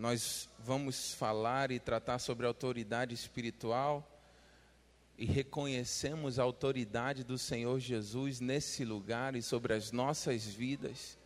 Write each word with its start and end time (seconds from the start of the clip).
nós 0.00 0.48
vamos 0.58 1.12
falar 1.12 1.70
e 1.70 1.78
tratar 1.78 2.18
sobre 2.18 2.46
autoridade 2.46 3.14
espiritual 3.14 4.10
e 5.18 5.26
reconhecemos 5.26 6.38
a 6.38 6.42
autoridade 6.42 7.22
do 7.22 7.36
Senhor 7.36 7.78
Jesus 7.78 8.40
nesse 8.40 8.82
lugar 8.82 9.36
e 9.36 9.42
sobre 9.42 9.74
as 9.74 9.92
nossas 9.92 10.46
vidas. 10.46 11.18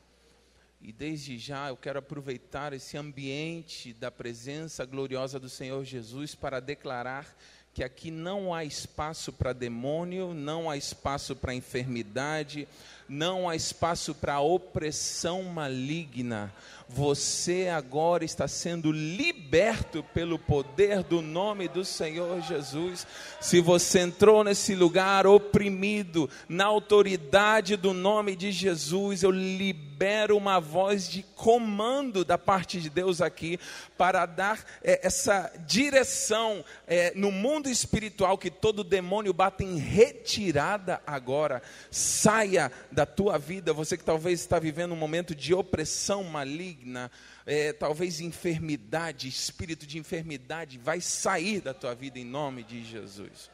E 0.82 0.92
desde 0.92 1.38
já 1.38 1.68
eu 1.68 1.76
quero 1.76 2.00
aproveitar 2.00 2.72
esse 2.72 2.96
ambiente 2.96 3.92
da 3.92 4.10
presença 4.10 4.84
gloriosa 4.84 5.38
do 5.38 5.48
Senhor 5.48 5.84
Jesus 5.84 6.34
para 6.34 6.58
declarar 6.58 7.32
que 7.72 7.84
aqui 7.84 8.10
não 8.10 8.52
há 8.52 8.64
espaço 8.64 9.32
para 9.32 9.52
demônio, 9.52 10.34
não 10.34 10.68
há 10.68 10.76
espaço 10.76 11.36
para 11.36 11.54
enfermidade, 11.54 12.66
não 13.08 13.48
há 13.48 13.56
espaço 13.56 14.14
para 14.14 14.40
opressão 14.40 15.42
maligna. 15.42 16.52
Você 16.88 17.68
agora 17.74 18.24
está 18.24 18.46
sendo 18.46 18.92
liberto 18.92 20.04
pelo 20.12 20.38
poder 20.38 21.02
do 21.02 21.22
nome 21.22 21.66
do 21.66 21.84
Senhor 21.84 22.42
Jesus. 22.42 23.06
Se 23.40 23.58
você 23.58 24.00
entrou 24.00 24.44
nesse 24.44 24.74
lugar 24.74 25.26
oprimido, 25.26 26.28
na 26.46 26.66
autoridade 26.66 27.76
do 27.76 27.94
nome 27.94 28.36
de 28.36 28.52
Jesus, 28.52 29.22
eu 29.22 29.30
libero 29.30 30.36
uma 30.36 30.60
voz 30.60 31.08
de 31.08 31.22
comando 31.34 32.22
da 32.22 32.36
parte 32.36 32.78
de 32.78 32.90
Deus 32.90 33.22
aqui 33.22 33.58
para 33.96 34.26
dar 34.26 34.62
é, 34.82 35.06
essa 35.06 35.50
direção 35.66 36.62
é, 36.86 37.12
no 37.16 37.32
mundo 37.32 37.68
espiritual 37.68 38.36
que 38.36 38.50
todo 38.50 38.84
demônio 38.84 39.32
bate 39.32 39.64
em 39.64 39.78
retirada 39.78 41.00
agora. 41.06 41.62
Saia 41.90 42.70
da 42.94 43.04
tua 43.04 43.36
vida, 43.38 43.72
você 43.72 43.96
que 43.98 44.04
talvez 44.04 44.40
está 44.40 44.58
vivendo 44.58 44.92
um 44.92 44.96
momento 44.96 45.34
de 45.34 45.52
opressão 45.52 46.22
maligna, 46.22 47.10
é, 47.44 47.72
talvez 47.72 48.20
enfermidade, 48.20 49.28
espírito 49.28 49.86
de 49.86 49.98
enfermidade, 49.98 50.78
vai 50.78 51.00
sair 51.00 51.60
da 51.60 51.74
tua 51.74 51.94
vida 51.94 52.18
em 52.18 52.24
nome 52.24 52.62
de 52.62 52.84
Jesus. 52.84 53.50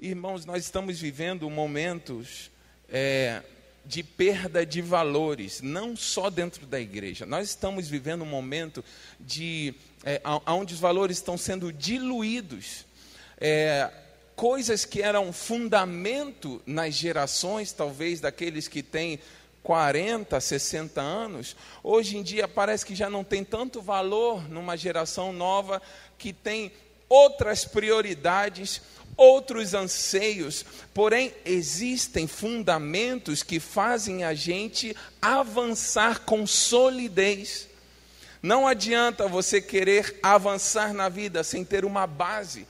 Irmãos, 0.00 0.44
nós 0.44 0.64
estamos 0.64 0.98
vivendo 0.98 1.48
momentos 1.48 2.50
é, 2.88 3.42
de 3.86 4.02
perda 4.02 4.66
de 4.66 4.82
valores, 4.82 5.60
não 5.60 5.94
só 5.94 6.28
dentro 6.28 6.66
da 6.66 6.80
igreja. 6.80 7.24
Nós 7.24 7.48
estamos 7.48 7.88
vivendo 7.88 8.22
um 8.22 8.26
momento 8.26 8.84
de 9.18 9.74
é, 10.04 10.20
onde 10.46 10.74
os 10.74 10.80
valores 10.80 11.18
estão 11.18 11.38
sendo 11.38 11.72
diluídos. 11.72 12.84
É, 13.38 13.90
coisas 14.40 14.86
que 14.86 15.02
eram 15.02 15.34
fundamento 15.34 16.62
nas 16.64 16.94
gerações, 16.94 17.72
talvez 17.72 18.20
daqueles 18.20 18.66
que 18.66 18.82
têm 18.82 19.20
40, 19.62 20.40
60 20.40 20.98
anos, 20.98 21.54
hoje 21.84 22.16
em 22.16 22.22
dia 22.22 22.48
parece 22.48 22.86
que 22.86 22.94
já 22.94 23.10
não 23.10 23.22
tem 23.22 23.44
tanto 23.44 23.82
valor 23.82 24.48
numa 24.48 24.78
geração 24.78 25.30
nova 25.30 25.82
que 26.16 26.32
tem 26.32 26.72
outras 27.06 27.66
prioridades, 27.66 28.80
outros 29.14 29.74
anseios, 29.74 30.64
porém 30.94 31.34
existem 31.44 32.26
fundamentos 32.26 33.42
que 33.42 33.60
fazem 33.60 34.24
a 34.24 34.32
gente 34.32 34.96
avançar 35.20 36.20
com 36.20 36.46
solidez. 36.46 37.68
Não 38.42 38.66
adianta 38.66 39.28
você 39.28 39.60
querer 39.60 40.18
avançar 40.22 40.94
na 40.94 41.10
vida 41.10 41.44
sem 41.44 41.62
ter 41.62 41.84
uma 41.84 42.06
base. 42.06 42.66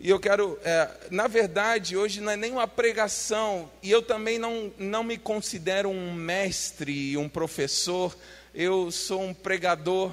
E 0.00 0.10
eu 0.10 0.18
quero, 0.18 0.58
é, 0.64 0.88
na 1.10 1.26
verdade, 1.26 1.96
hoje 1.96 2.20
não 2.20 2.32
é 2.32 2.36
nem 2.36 2.52
uma 2.52 2.66
pregação, 2.66 3.70
e 3.82 3.90
eu 3.90 4.02
também 4.02 4.38
não, 4.38 4.72
não 4.78 5.04
me 5.04 5.16
considero 5.16 5.88
um 5.88 6.12
mestre, 6.12 7.16
um 7.16 7.28
professor, 7.28 8.14
eu 8.54 8.90
sou 8.90 9.22
um 9.22 9.32
pregador, 9.32 10.12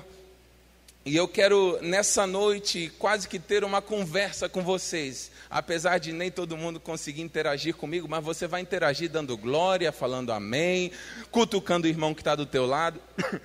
e 1.04 1.16
eu 1.16 1.28
quero, 1.28 1.80
nessa 1.82 2.28
noite, 2.28 2.92
quase 3.00 3.28
que 3.28 3.40
ter 3.40 3.64
uma 3.64 3.82
conversa 3.82 4.48
com 4.48 4.62
vocês, 4.62 5.32
apesar 5.50 5.98
de 5.98 6.14
nem 6.14 6.30
todo 6.30 6.56
mundo 6.56 6.80
conseguir 6.80 7.24
interagir 7.24 7.76
comigo, 7.76 8.08
mas 8.08 8.24
você 8.24 8.46
vai 8.46 8.62
interagir 8.62 9.10
dando 9.10 9.36
glória, 9.36 9.92
falando 9.92 10.32
amém, 10.32 10.92
cutucando 11.32 11.88
o 11.88 11.90
irmão 11.90 12.14
que 12.14 12.22
está 12.22 12.36
do 12.36 12.46
teu 12.46 12.68
lado. 12.68 13.02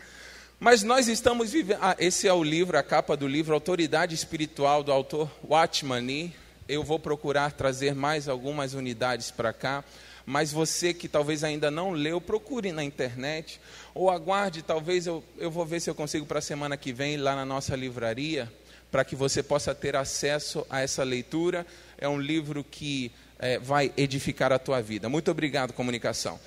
Mas 0.59 0.83
nós 0.83 1.07
estamos 1.07 1.53
vivendo. 1.53 1.79
Ah, 1.83 1.95
esse 1.99 2.27
é 2.27 2.33
o 2.33 2.43
livro, 2.43 2.79
a 2.79 2.83
capa 2.83 3.15
do 3.15 3.29
livro, 3.29 3.53
Autoridade 3.53 4.15
Espiritual, 4.15 4.83
do 4.83 4.91
autor 4.91 5.31
Watchman. 5.47 6.33
Eu 6.67 6.83
vou 6.83 6.99
procurar 6.99 7.53
trazer 7.53 7.95
mais 7.95 8.27
algumas 8.27 8.73
unidades 8.73 9.31
para 9.31 9.53
cá. 9.53 9.85
Mas 10.25 10.51
você 10.51 10.95
que 10.95 11.09
talvez 11.09 11.45
ainda 11.45 11.71
não 11.71 11.91
leu, 11.91 12.23
procure 12.23 12.73
na 12.73 12.83
internet. 12.83 13.61
Ou 13.95 14.11
aguarde, 14.11 14.63
talvez 14.63 15.07
eu, 15.07 15.23
eu 15.37 15.51
vou 15.51 15.67
ver 15.67 15.79
se 15.79 15.91
eu 15.91 15.95
consigo 15.95 16.25
para 16.25 16.39
a 16.39 16.43
semana 16.43 16.75
que 16.77 16.91
vem, 16.91 17.19
lá 17.19 17.37
na 17.37 17.45
nossa 17.45 17.77
livraria, 17.77 18.51
para 18.91 19.05
que 19.05 19.15
você 19.15 19.43
possa 19.43 19.75
ter 19.75 19.95
acesso 19.95 20.67
a 20.71 20.81
essa 20.81 21.05
leitura. 21.05 21.67
É 21.99 22.09
um 22.09 22.19
livro 22.19 22.65
que 22.65 23.13
é, 23.39 23.59
vai 23.59 23.93
edificar 23.95 24.53
a 24.53 24.59
tua 24.59 24.81
vida. 24.81 25.07
Muito 25.07 25.31
obrigado, 25.31 25.75
comunicação. 25.75 26.41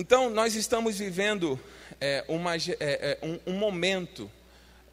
Então, 0.00 0.30
nós 0.30 0.54
estamos 0.54 0.96
vivendo 1.00 1.58
é, 2.00 2.24
uma, 2.28 2.54
é, 2.54 2.60
é, 2.78 3.18
um, 3.20 3.40
um, 3.48 3.58
momento 3.58 4.30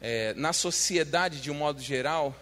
é, 0.00 0.34
na 0.34 0.52
sociedade, 0.52 1.40
de 1.40 1.48
um 1.48 1.54
modo 1.54 1.80
geral, 1.80 2.34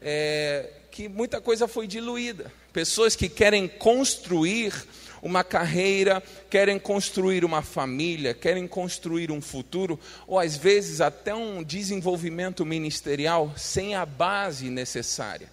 é, 0.00 0.70
que 0.92 1.08
muita 1.08 1.40
coisa 1.40 1.66
foi 1.66 1.88
diluída. 1.88 2.52
Pessoas 2.72 3.16
que 3.16 3.28
querem 3.28 3.66
construir 3.66 4.72
uma 5.20 5.42
carreira, 5.42 6.22
querem 6.48 6.78
construir 6.78 7.44
uma 7.44 7.62
família, 7.62 8.32
querem 8.32 8.68
construir 8.68 9.32
um 9.32 9.40
futuro, 9.40 9.98
ou 10.24 10.38
às 10.38 10.56
vezes 10.56 11.00
até 11.00 11.34
um 11.34 11.64
desenvolvimento 11.64 12.64
ministerial 12.64 13.52
sem 13.56 13.96
a 13.96 14.06
base 14.06 14.70
necessária. 14.70 15.50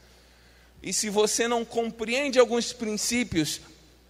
E 0.83 0.93
se 0.93 1.09
você 1.09 1.47
não 1.47 1.65
compreende 1.65 2.37
alguns 2.37 2.71
princípios, 2.71 3.61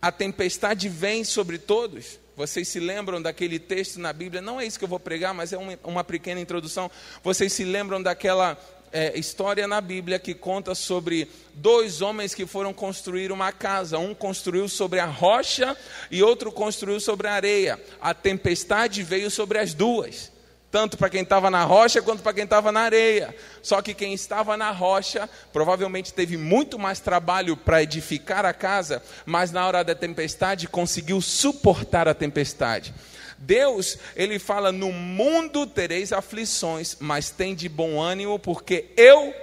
a 0.01 0.11
tempestade 0.11 0.89
vem 0.89 1.23
sobre 1.23 1.57
todos. 1.57 2.24
Vocês 2.35 2.67
se 2.67 2.79
lembram 2.79 3.21
daquele 3.21 3.57
texto 3.57 3.99
na 3.99 4.11
Bíblia? 4.11 4.41
Não 4.41 4.59
é 4.59 4.65
isso 4.65 4.77
que 4.77 4.83
eu 4.83 4.89
vou 4.89 4.99
pregar, 4.99 5.33
mas 5.33 5.53
é 5.53 5.57
uma, 5.83 6.03
pequena 6.03 6.41
introdução. 6.41 6.91
Vocês 7.23 7.53
se 7.53 7.63
lembram 7.63 8.03
daquela 8.03 8.57
é, 8.91 9.17
história 9.17 9.65
na 9.67 9.79
Bíblia 9.79 10.19
que 10.19 10.33
conta 10.33 10.75
sobre 10.75 11.29
dois 11.53 12.01
homens 12.01 12.35
que 12.35 12.45
foram 12.45 12.73
construir 12.73 13.31
uma 13.31 13.53
casa. 13.53 13.97
Um 13.97 14.13
construiu 14.13 14.67
sobre 14.67 14.99
a 14.99 15.05
rocha 15.05 15.77
e 16.11 16.21
outro 16.21 16.51
construiu 16.51 16.99
sobre 16.99 17.27
a 17.27 17.33
areia. 17.33 17.81
A 18.01 18.13
tempestade 18.13 19.01
veio 19.01 19.31
sobre 19.31 19.57
as 19.57 19.73
duas 19.73 20.34
tanto 20.75 20.97
para 20.97 21.09
quem 21.09 21.21
estava 21.21 21.49
na 21.49 21.63
rocha 21.63 22.01
quanto 22.01 22.21
para 22.21 22.33
quem 22.33 22.43
estava 22.43 22.69
na 22.69 22.81
areia. 22.81 23.33
Só 23.61 23.81
que 23.81 23.93
quem 23.93 24.13
estava 24.13 24.57
na 24.57 24.71
rocha 24.71 25.29
provavelmente 25.53 26.13
teve 26.13 26.35
muito 26.35 26.77
mais 26.77 26.99
trabalho 26.99 27.55
para 27.55 27.81
edificar 27.81 28.43
a 28.43 28.51
casa, 28.51 29.01
mas 29.25 29.53
na 29.53 29.65
hora 29.65 29.85
da 29.85 29.95
tempestade 29.95 30.67
conseguiu 30.67 31.21
suportar 31.21 32.09
a 32.09 32.13
tempestade. 32.13 32.93
Deus, 33.37 33.97
ele 34.17 34.37
fala: 34.37 34.69
No 34.69 34.91
mundo 34.91 35.65
tereis 35.65 36.11
aflições, 36.11 36.97
mas 36.99 37.29
tem 37.29 37.55
de 37.55 37.69
bom 37.69 38.01
ânimo, 38.01 38.37
porque 38.37 38.91
eu. 38.97 39.33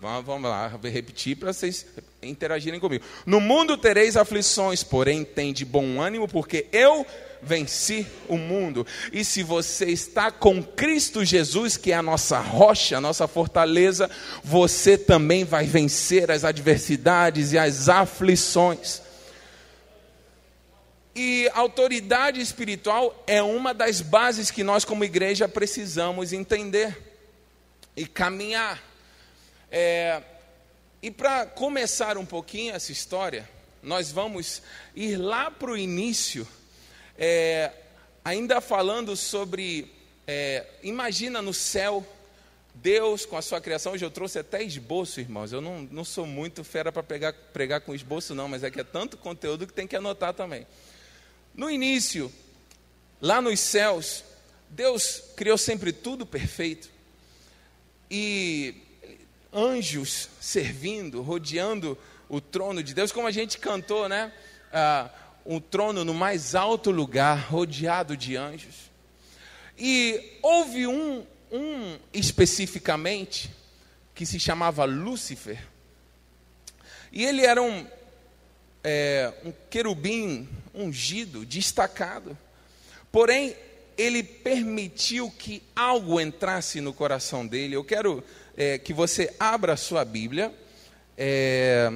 Vamos 0.00 0.48
lá, 0.48 0.68
vou 0.68 0.90
repetir 0.90 1.36
para 1.36 1.52
vocês 1.52 1.84
interagirem 2.22 2.80
comigo. 2.80 3.04
No 3.26 3.38
mundo 3.38 3.76
tereis 3.76 4.16
aflições, 4.16 4.82
porém 4.82 5.24
tem 5.24 5.52
de 5.52 5.66
bom 5.66 6.00
ânimo, 6.00 6.26
porque 6.26 6.68
eu 6.72 7.04
venci 7.42 8.06
o 8.28 8.36
mundo. 8.36 8.86
E 9.12 9.24
se 9.24 9.42
você 9.42 9.86
está 9.86 10.30
com 10.30 10.62
Cristo 10.62 11.24
Jesus, 11.24 11.76
que 11.76 11.92
é 11.92 11.94
a 11.94 12.02
nossa 12.02 12.38
rocha, 12.40 12.98
a 12.98 13.00
nossa 13.00 13.26
fortaleza, 13.26 14.10
você 14.42 14.96
também 14.96 15.44
vai 15.44 15.66
vencer 15.66 16.30
as 16.30 16.44
adversidades 16.44 17.52
e 17.52 17.58
as 17.58 17.88
aflições. 17.88 19.02
E 21.14 21.50
autoridade 21.54 22.40
espiritual 22.40 23.24
é 23.26 23.42
uma 23.42 23.74
das 23.74 24.00
bases 24.00 24.50
que 24.50 24.62
nós, 24.62 24.84
como 24.84 25.04
igreja, 25.04 25.48
precisamos 25.48 26.32
entender 26.32 26.96
e 27.96 28.06
caminhar. 28.06 28.80
É, 29.70 30.22
e 31.02 31.10
para 31.10 31.46
começar 31.46 32.16
um 32.16 32.24
pouquinho 32.24 32.74
essa 32.74 32.92
história, 32.92 33.48
nós 33.82 34.12
vamos 34.12 34.62
ir 34.94 35.16
lá 35.16 35.50
para 35.50 35.70
o 35.70 35.76
início 35.76 36.46
é, 37.22 37.70
ainda 38.24 38.62
falando 38.62 39.14
sobre, 39.14 39.92
é, 40.26 40.64
imagina 40.82 41.42
no 41.42 41.52
céu, 41.52 42.06
Deus 42.74 43.26
com 43.26 43.36
a 43.36 43.42
sua 43.42 43.60
criação, 43.60 43.92
hoje 43.92 44.06
eu 44.06 44.10
trouxe 44.10 44.38
até 44.38 44.62
esboço, 44.62 45.20
irmãos. 45.20 45.52
Eu 45.52 45.60
não, 45.60 45.82
não 45.82 46.02
sou 46.02 46.24
muito 46.24 46.64
fera 46.64 46.90
para 46.90 47.02
pregar 47.52 47.82
com 47.82 47.94
esboço, 47.94 48.34
não, 48.34 48.48
mas 48.48 48.64
é 48.64 48.70
que 48.70 48.80
é 48.80 48.84
tanto 48.84 49.18
conteúdo 49.18 49.66
que 49.66 49.72
tem 49.72 49.86
que 49.86 49.94
anotar 49.94 50.32
também. 50.32 50.66
No 51.54 51.68
início, 51.68 52.32
lá 53.20 53.42
nos 53.42 53.60
céus, 53.60 54.24
Deus 54.70 55.22
criou 55.36 55.58
sempre 55.58 55.92
tudo 55.92 56.24
perfeito. 56.24 56.88
E 58.10 58.74
anjos 59.52 60.30
servindo, 60.40 61.20
rodeando 61.20 61.98
o 62.30 62.40
trono 62.40 62.82
de 62.82 62.94
Deus, 62.94 63.12
como 63.12 63.26
a 63.26 63.32
gente 63.32 63.58
cantou, 63.58 64.08
né? 64.08 64.32
Ah, 64.72 65.10
um 65.44 65.60
trono 65.60 66.04
no 66.04 66.14
mais 66.14 66.54
alto 66.54 66.90
lugar, 66.90 67.46
rodeado 67.48 68.16
de 68.16 68.36
anjos. 68.36 68.90
E 69.78 70.38
houve 70.42 70.86
um, 70.86 71.24
um 71.50 71.98
especificamente 72.12 73.50
que 74.14 74.26
se 74.26 74.38
chamava 74.38 74.84
Lúcifer. 74.84 75.58
E 77.12 77.24
ele 77.24 77.44
era 77.44 77.62
um, 77.62 77.86
é, 78.84 79.32
um 79.44 79.52
querubim 79.68 80.48
ungido, 80.74 81.44
destacado. 81.44 82.36
Porém, 83.10 83.56
ele 83.96 84.22
permitiu 84.22 85.30
que 85.30 85.62
algo 85.74 86.20
entrasse 86.20 86.80
no 86.80 86.92
coração 86.92 87.46
dele. 87.46 87.74
Eu 87.74 87.84
quero 87.84 88.22
é, 88.56 88.78
que 88.78 88.92
você 88.92 89.34
abra 89.38 89.72
a 89.72 89.76
sua 89.76 90.04
Bíblia. 90.04 90.54
É, 91.16 91.90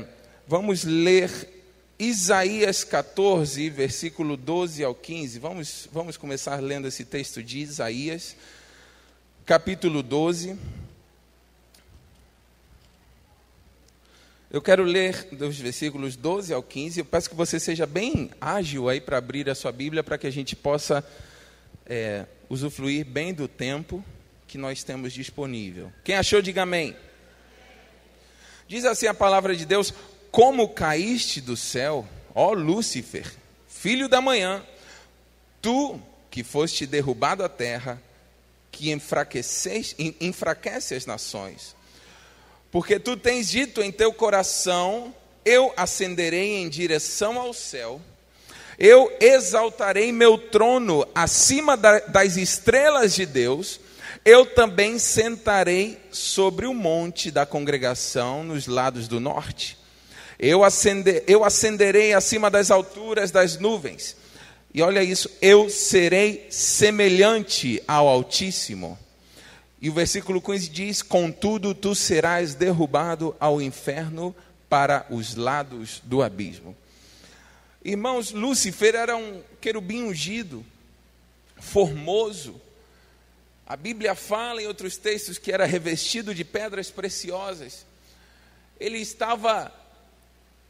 vamos 0.46 0.84
ler 0.84 1.53
Isaías 1.98 2.82
14, 2.82 3.70
versículo 3.70 4.36
12 4.36 4.82
ao 4.82 4.94
15. 4.94 5.38
Vamos, 5.38 5.88
vamos 5.92 6.16
começar 6.16 6.60
lendo 6.60 6.88
esse 6.88 7.04
texto 7.04 7.40
de 7.40 7.60
Isaías, 7.60 8.36
capítulo 9.46 10.02
12. 10.02 10.58
Eu 14.50 14.60
quero 14.60 14.82
ler 14.82 15.28
dos 15.32 15.56
versículos 15.56 16.16
12 16.16 16.52
ao 16.52 16.64
15. 16.64 16.98
Eu 16.98 17.04
peço 17.04 17.30
que 17.30 17.36
você 17.36 17.60
seja 17.60 17.86
bem 17.86 18.30
ágil 18.40 18.88
aí 18.88 19.00
para 19.00 19.18
abrir 19.18 19.48
a 19.48 19.54
sua 19.54 19.70
Bíblia, 19.70 20.02
para 20.02 20.18
que 20.18 20.26
a 20.26 20.32
gente 20.32 20.56
possa 20.56 21.04
é, 21.86 22.26
usufruir 22.48 23.04
bem 23.04 23.32
do 23.32 23.46
tempo 23.46 24.04
que 24.48 24.58
nós 24.58 24.82
temos 24.82 25.12
disponível. 25.12 25.92
Quem 26.02 26.16
achou, 26.16 26.42
diga 26.42 26.62
amém. 26.62 26.96
Diz 28.66 28.84
assim 28.84 29.06
a 29.06 29.14
palavra 29.14 29.54
de 29.54 29.64
Deus: 29.64 29.92
como 30.34 30.68
caíste 30.68 31.40
do 31.40 31.56
céu, 31.56 32.04
ó 32.34 32.54
Lúcifer, 32.54 33.32
filho 33.68 34.08
da 34.08 34.20
manhã, 34.20 34.66
tu 35.62 36.00
que 36.28 36.42
foste 36.42 36.86
derrubado 36.86 37.44
à 37.44 37.48
terra, 37.48 38.02
que 38.72 38.90
enfraquece 38.90 40.94
as 40.96 41.06
nações. 41.06 41.76
Porque 42.72 42.98
tu 42.98 43.16
tens 43.16 43.48
dito 43.48 43.80
em 43.80 43.92
teu 43.92 44.12
coração: 44.12 45.14
Eu 45.44 45.72
ascenderei 45.76 46.56
em 46.56 46.68
direção 46.68 47.38
ao 47.38 47.54
céu, 47.54 48.00
eu 48.76 49.16
exaltarei 49.20 50.10
meu 50.10 50.36
trono 50.36 51.06
acima 51.14 51.76
das 51.76 52.36
estrelas 52.36 53.14
de 53.14 53.24
Deus, 53.24 53.78
eu 54.24 54.44
também 54.44 54.98
sentarei 54.98 55.96
sobre 56.10 56.66
o 56.66 56.74
monte 56.74 57.30
da 57.30 57.46
congregação 57.46 58.42
nos 58.42 58.66
lados 58.66 59.06
do 59.06 59.20
norte. 59.20 59.83
Eu, 60.38 60.64
acender, 60.64 61.24
eu 61.26 61.44
ascenderei 61.44 62.12
acima 62.12 62.50
das 62.50 62.70
alturas 62.70 63.30
das 63.30 63.58
nuvens. 63.58 64.16
E 64.72 64.82
olha 64.82 65.02
isso, 65.02 65.30
eu 65.40 65.70
serei 65.70 66.48
semelhante 66.50 67.82
ao 67.86 68.08
Altíssimo. 68.08 68.98
E 69.80 69.88
o 69.88 69.92
versículo 69.92 70.40
15 70.40 70.68
diz: 70.68 71.02
Contudo, 71.02 71.74
tu 71.74 71.94
serás 71.94 72.54
derrubado 72.54 73.36
ao 73.38 73.62
inferno 73.62 74.34
para 74.68 75.06
os 75.10 75.36
lados 75.36 76.00
do 76.04 76.22
abismo. 76.22 76.76
Irmãos, 77.84 78.32
Lúcifer 78.32 78.94
era 78.94 79.14
um 79.16 79.42
querubim 79.60 80.04
ungido, 80.04 80.64
formoso. 81.60 82.60
A 83.66 83.76
Bíblia 83.76 84.14
fala 84.14 84.62
em 84.62 84.66
outros 84.66 84.96
textos 84.96 85.38
que 85.38 85.52
era 85.52 85.66
revestido 85.66 86.34
de 86.34 86.44
pedras 86.44 86.90
preciosas. 86.90 87.86
Ele 88.80 88.98
estava 88.98 89.72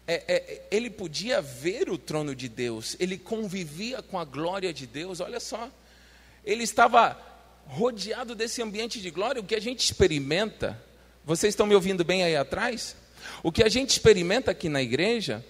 é, 0.07 0.23
é, 0.29 0.63
ele 0.71 0.91
podia 0.91 1.41
ver 1.41 1.89
o 1.89 1.97
trono 1.97 2.35
de 2.35 2.49
Deus, 2.49 2.97
ele 3.01 3.17
convivia 3.17 4.03
com 4.03 4.19
a 4.19 4.25
glória 4.25 4.73
de 4.73 4.87
Deus, 4.87 5.21
olha 5.21 5.41
só, 5.41 5.71
ele 6.45 6.63
estava 6.63 7.19
rodeado 7.67 8.35
desse 8.35 8.61
ambiente 8.61 9.01
de 9.01 9.11
glória, 9.11 9.41
o 9.41 9.45
que 9.45 9.55
a 9.55 9.61
gente 9.61 9.81
experimenta, 9.81 10.81
vocês 11.25 11.53
estão 11.53 11.67
me 11.67 11.75
ouvindo 11.75 12.05
bem 12.05 12.23
aí 12.23 12.37
atrás? 12.37 12.97
O 13.43 13.51
que 13.51 13.63
a 13.63 13.69
gente 13.69 13.91
experimenta 13.91 14.51
aqui 14.51 14.69
na 14.69 14.83
igreja 14.83 15.45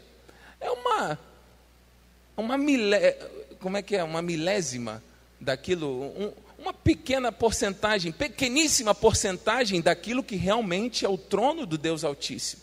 é 0.60 0.70
uma, 0.70 1.18
uma 2.36 2.56
milé, 2.56 3.18
como 3.60 3.76
é 3.76 3.82
que 3.82 3.96
é, 3.96 4.04
uma 4.04 4.22
milésima 4.22 5.02
daquilo, 5.40 5.88
um, 6.16 6.32
uma 6.56 6.72
pequena 6.72 7.32
porcentagem, 7.32 8.12
pequeníssima 8.12 8.94
porcentagem 8.94 9.80
daquilo 9.80 10.22
que 10.22 10.36
realmente 10.36 11.04
é 11.04 11.08
o 11.08 11.18
trono 11.18 11.66
do 11.66 11.76
Deus 11.76 12.04
Altíssimo. 12.04 12.62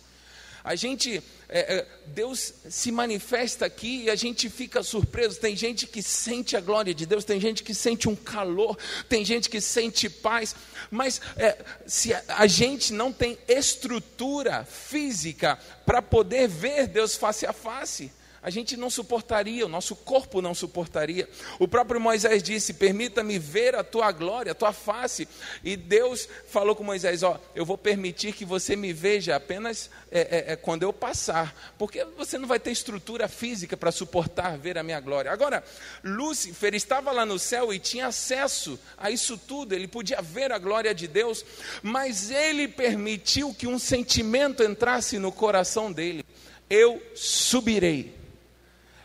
A 0.63 0.75
gente, 0.75 1.21
é, 1.53 1.75
é, 1.75 1.87
Deus 2.07 2.53
se 2.69 2.91
manifesta 2.93 3.65
aqui 3.65 4.03
e 4.03 4.09
a 4.09 4.15
gente 4.15 4.49
fica 4.49 4.81
surpreso. 4.81 5.37
Tem 5.37 5.53
gente 5.53 5.85
que 5.85 6.01
sente 6.01 6.55
a 6.55 6.61
glória 6.61 6.93
de 6.93 7.05
Deus, 7.05 7.25
tem 7.25 7.41
gente 7.41 7.61
que 7.61 7.75
sente 7.75 8.07
um 8.07 8.15
calor, 8.15 8.77
tem 9.09 9.25
gente 9.25 9.49
que 9.49 9.59
sente 9.59 10.09
paz. 10.09 10.55
Mas 10.89 11.19
é, 11.35 11.57
se 11.85 12.13
a, 12.13 12.23
a 12.29 12.47
gente 12.47 12.93
não 12.93 13.11
tem 13.11 13.37
estrutura 13.49 14.63
física 14.63 15.59
para 15.85 16.01
poder 16.01 16.47
ver 16.47 16.87
Deus 16.87 17.17
face 17.17 17.45
a 17.45 17.51
face, 17.51 18.09
a 18.43 18.49
gente 18.49 18.75
não 18.75 18.89
suportaria, 18.89 19.63
o 19.65 19.69
nosso 19.69 19.95
corpo 19.95 20.41
não 20.41 20.55
suportaria. 20.55 21.29
O 21.59 21.67
próprio 21.67 22.01
Moisés 22.01 22.41
disse: 22.41 22.73
Permita-me 22.73 23.37
ver 23.37 23.75
a 23.75 23.83
tua 23.83 24.11
glória, 24.11 24.51
a 24.51 24.55
tua 24.55 24.73
face. 24.73 25.27
E 25.63 25.75
Deus 25.75 26.27
falou 26.47 26.75
com 26.75 26.83
Moisés: 26.83 27.21
Ó, 27.21 27.39
eu 27.53 27.63
vou 27.63 27.77
permitir 27.77 28.33
que 28.33 28.43
você 28.43 28.75
me 28.75 28.91
veja 28.93 29.35
apenas 29.35 29.91
é, 30.11 30.21
é, 30.21 30.53
é, 30.53 30.55
quando 30.55 30.81
eu 30.81 30.91
passar, 30.91 31.55
porque 31.77 32.03
você 32.17 32.39
não 32.39 32.47
vai 32.47 32.59
ter 32.59 32.71
estrutura 32.71 33.27
física 33.27 33.77
para 33.77 33.91
suportar 33.91 34.57
ver 34.57 34.75
a 34.75 34.83
minha 34.83 34.99
glória. 34.99 35.31
Agora, 35.31 35.63
Lúcifer 36.03 36.73
estava 36.73 37.11
lá 37.11 37.25
no 37.27 37.37
céu 37.37 37.71
e 37.71 37.77
tinha 37.77 38.07
acesso 38.07 38.79
a 38.97 39.11
isso 39.11 39.37
tudo, 39.37 39.75
ele 39.75 39.87
podia 39.87 40.19
ver 40.19 40.51
a 40.51 40.57
glória 40.57 40.95
de 40.95 41.07
Deus, 41.07 41.45
mas 41.83 42.31
ele 42.31 42.67
permitiu 42.67 43.53
que 43.53 43.67
um 43.67 43.77
sentimento 43.77 44.63
entrasse 44.63 45.19
no 45.19 45.31
coração 45.31 45.91
dele: 45.91 46.25
Eu 46.67 46.99
subirei 47.13 48.20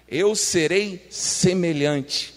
eu 0.09 0.35
serei 0.35 1.07
semelhante. 1.11 2.35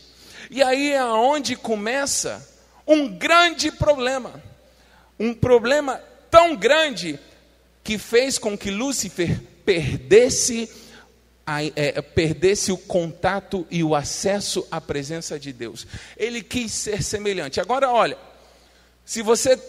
E 0.50 0.64
aí 0.64 0.92
é 0.92 1.04
onde 1.06 1.56
começa 1.56 2.48
um 2.88 3.08
grande 3.08 3.72
problema. 3.72 4.44
Um 5.20 5.34
problema 5.34 6.02
tão 6.32 6.56
grande 6.56 7.20
que 7.84 7.98
fez 7.98 8.38
com 8.38 8.58
que 8.58 8.72
Lúcifer 8.72 9.40
perdesse, 9.64 10.70
a, 11.46 11.64
é, 11.64 12.02
perdesse 12.02 12.72
o 12.72 12.78
contato 12.78 13.68
e 13.70 13.84
o 13.84 13.94
acesso 13.94 14.68
à 14.72 14.82
presença 14.82 15.40
de 15.40 15.54
Deus. 15.54 15.86
Ele 16.18 16.42
quis 16.42 16.72
ser 16.72 17.04
semelhante. 17.04 17.62
Agora, 17.62 17.92
olha, 17.92 18.18
se 19.06 19.22
você 19.22 19.60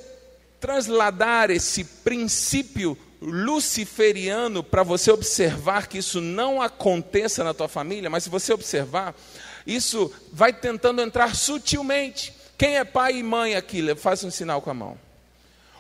transladar 0.61 1.51
esse 1.51 1.85
princípio 1.85 2.97
luciferiano 3.21 4.65
para 4.65 4.83
você 4.83 5.11
observar 5.11 5.87
que 5.87 5.99
isso 5.99 6.21
não 6.21 6.63
aconteça 6.63 7.45
na 7.45 7.53
tua 7.53 7.69
família, 7.69 8.09
mas 8.09 8.25
se 8.25 8.31
você 8.31 8.53
observar, 8.53 9.15
isso 9.67 10.13
vai 10.33 10.53
tentando 10.53 11.03
entrar 11.03 11.35
sutilmente. 11.35 12.35
Quem 12.57 12.79
é 12.79 12.85
pai 12.85 13.17
e 13.17 13.23
mãe 13.23 13.55
aqui? 13.55 13.95
Faz 13.95 14.25
um 14.25 14.31
sinal 14.31 14.63
com 14.63 14.71
a 14.71 14.75
mão. 14.75 14.99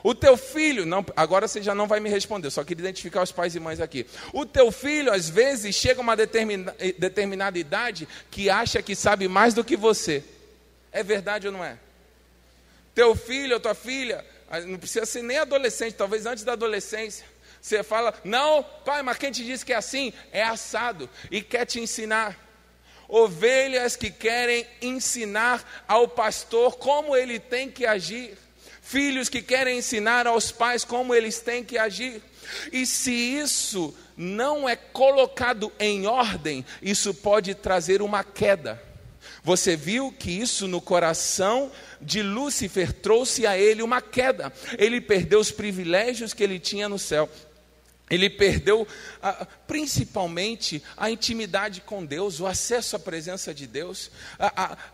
O 0.03 0.15
teu 0.15 0.37
filho, 0.37 0.87
não, 0.87 1.05
agora 1.15 1.47
você 1.47 1.63
já 1.63 1.75
não 1.75 1.87
vai 1.87 2.01
me 2.01 2.09
responder, 2.09 2.51
só 2.51 2.65
queria 2.65 2.85
identificar 2.85 3.23
os 3.23 3.33
pais 3.33 3.55
e 3.55 3.61
mães 3.61 3.81
aqui. 3.81 4.07
O 4.33 4.47
teu 4.47 4.73
filho, 4.73 5.13
às 5.13 5.29
vezes, 5.29 5.75
chega 5.75 6.01
a 6.01 6.03
uma 6.03 6.17
determina, 6.17 6.75
determinada 6.99 7.59
idade 7.59 8.09
que 8.31 8.49
acha 8.49 8.81
que 8.81 8.95
sabe 8.95 9.29
mais 9.29 9.53
do 9.53 9.63
que 9.63 9.77
você. 9.77 10.25
É 10.91 11.03
verdade 11.03 11.47
ou 11.47 11.53
não 11.53 11.63
é? 11.63 11.79
Teu 12.95 13.15
filho 13.15 13.55
ou 13.55 13.61
tua 13.61 13.75
filha 13.75 14.25
não 14.67 14.79
precisa 14.79 15.07
ser 15.07 15.23
nem 15.23 15.39
adolescente, 15.39 15.95
talvez 15.95 16.27
antes 16.27 16.45
da 16.45 16.53
adolescência. 16.53 17.27
Você 17.61 17.83
fala, 17.83 18.15
não, 18.25 18.63
pai, 18.85 19.03
mas 19.03 19.19
quem 19.19 19.31
te 19.31 19.45
disse 19.45 19.65
que 19.65 19.73
é 19.73 19.77
assim? 19.77 20.13
É 20.33 20.43
assado 20.43 21.09
e 21.31 21.43
quer 21.43 21.67
te 21.67 21.79
ensinar. 21.79 22.39
Ovelhas 23.09 23.97
que 23.97 24.11
querem 24.11 24.67
ensinar 24.81 25.85
ao 25.87 26.09
pastor 26.09 26.77
como 26.79 27.15
ele 27.15 27.39
tem 27.39 27.71
que 27.71 27.85
agir. 27.85 28.39
Filhos 28.81 29.29
que 29.29 29.43
querem 29.43 29.79
ensinar 29.79 30.27
aos 30.27 30.51
pais 30.51 30.85
como 30.85 31.15
eles 31.15 31.41
têm 31.41 31.63
que 31.63 31.77
agir. 31.77 32.23
E 32.73 32.87
se 32.87 33.13
isso 33.13 33.95
não 34.17 34.69
é 34.69 34.75
colocado 34.75 35.73
em 35.79 36.07
ordem, 36.07 36.65
isso 36.81 37.13
pode 37.13 37.55
trazer 37.55 38.01
uma 38.01 38.25
queda. 38.25 38.83
Você 39.43 39.77
viu 39.77 40.13
que 40.13 40.31
isso 40.31 40.69
no 40.69 40.81
coração 40.81 41.71
de 42.01 42.23
Lúcifer 42.23 42.93
trouxe 42.93 43.47
a 43.47 43.57
ele 43.57 43.83
uma 43.83 44.01
queda. 44.01 44.53
Ele 44.79 45.01
perdeu 45.01 45.41
os 45.41 45.51
privilégios 45.51 46.35
que 46.35 46.43
ele 46.43 46.59
tinha 46.59 46.89
no 46.89 46.99
céu. 46.99 47.29
Ele 48.11 48.29
perdeu 48.29 48.87
principalmente 49.67 50.83
a 50.97 51.11
intimidade 51.11 51.81
com 51.81 52.05
Deus, 52.05 52.41
o 52.41 52.47
acesso 52.47 52.97
à 52.97 52.99
presença 52.99 53.55
de 53.55 53.67
Deus. 53.67 54.11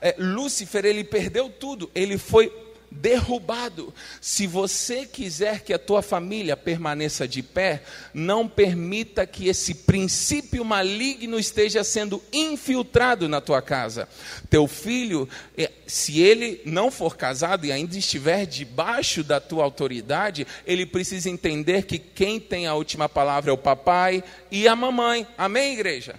É, 0.01 0.15
Lúcifer, 0.19 0.85
ele 0.85 1.03
perdeu 1.03 1.49
tudo. 1.49 1.91
Ele 1.95 2.19
foi 2.19 2.66
derrubado. 3.01 3.93
Se 4.21 4.47
você 4.47 5.07
quiser 5.07 5.61
que 5.61 5.73
a 5.73 5.79
tua 5.79 6.03
família 6.03 6.57
permaneça 6.57 7.27
de 7.27 7.43
pé, 7.43 7.83
não 8.13 8.49
permita 8.49 9.27
que 9.27 9.49
esse 9.49 9.75
princípio 9.75 10.65
maligno 10.65 11.39
esteja 11.39 11.85
sendo 11.85 12.23
infiltrado 12.33 13.29
na 13.29 13.41
tua 13.41 13.63
casa. 13.63 14.09
Teu 14.49 14.67
filho, 14.67 15.29
é, 15.57 15.71
se 15.87 16.21
ele 16.21 16.61
não 16.65 16.91
for 16.91 17.17
casado 17.17 17.67
e 17.67 17.73
ainda 17.73 17.97
estiver 17.97 18.47
debaixo 18.47 19.23
da 19.23 19.41
tua 19.41 19.65
autoridade, 19.65 20.47
ele 20.67 20.87
precisa 20.87 21.31
entender 21.31 21.85
que 21.85 21.99
quem 21.99 22.41
tem 22.41 22.67
a 22.67 22.75
última 22.75 23.09
palavra 23.09 23.51
é 23.51 23.55
o 23.55 23.59
papai 23.59 24.23
e 24.51 24.67
a 24.67 24.75
mamãe. 24.75 25.27
Amém, 25.37 25.75
igreja? 25.75 26.15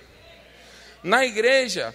Na 1.03 1.25
igreja, 1.25 1.93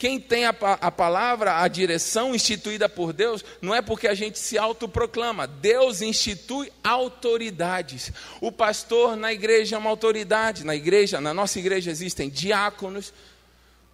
quem 0.00 0.18
tem 0.18 0.46
a, 0.46 0.54
a, 0.80 0.90
palavra, 0.90 1.60
a 1.60 1.68
direção 1.68 2.34
instituída 2.34 2.88
por 2.88 3.12
Deus, 3.12 3.44
não 3.60 3.74
é 3.74 3.82
porque 3.82 4.08
a 4.08 4.14
gente 4.14 4.38
se 4.38 4.56
autoproclama. 4.56 5.46
Deus 5.46 6.00
institui 6.00 6.72
autoridades. 6.82 8.10
O 8.40 8.50
pastor 8.50 9.14
na 9.14 9.30
igreja 9.30 9.76
é 9.76 9.78
uma 9.78 9.90
autoridade. 9.90 10.64
Na 10.64 10.74
igreja, 10.74 11.20
na 11.20 11.34
nossa 11.34 11.58
igreja 11.58 11.90
existem 11.90 12.30
diáconos, 12.30 13.12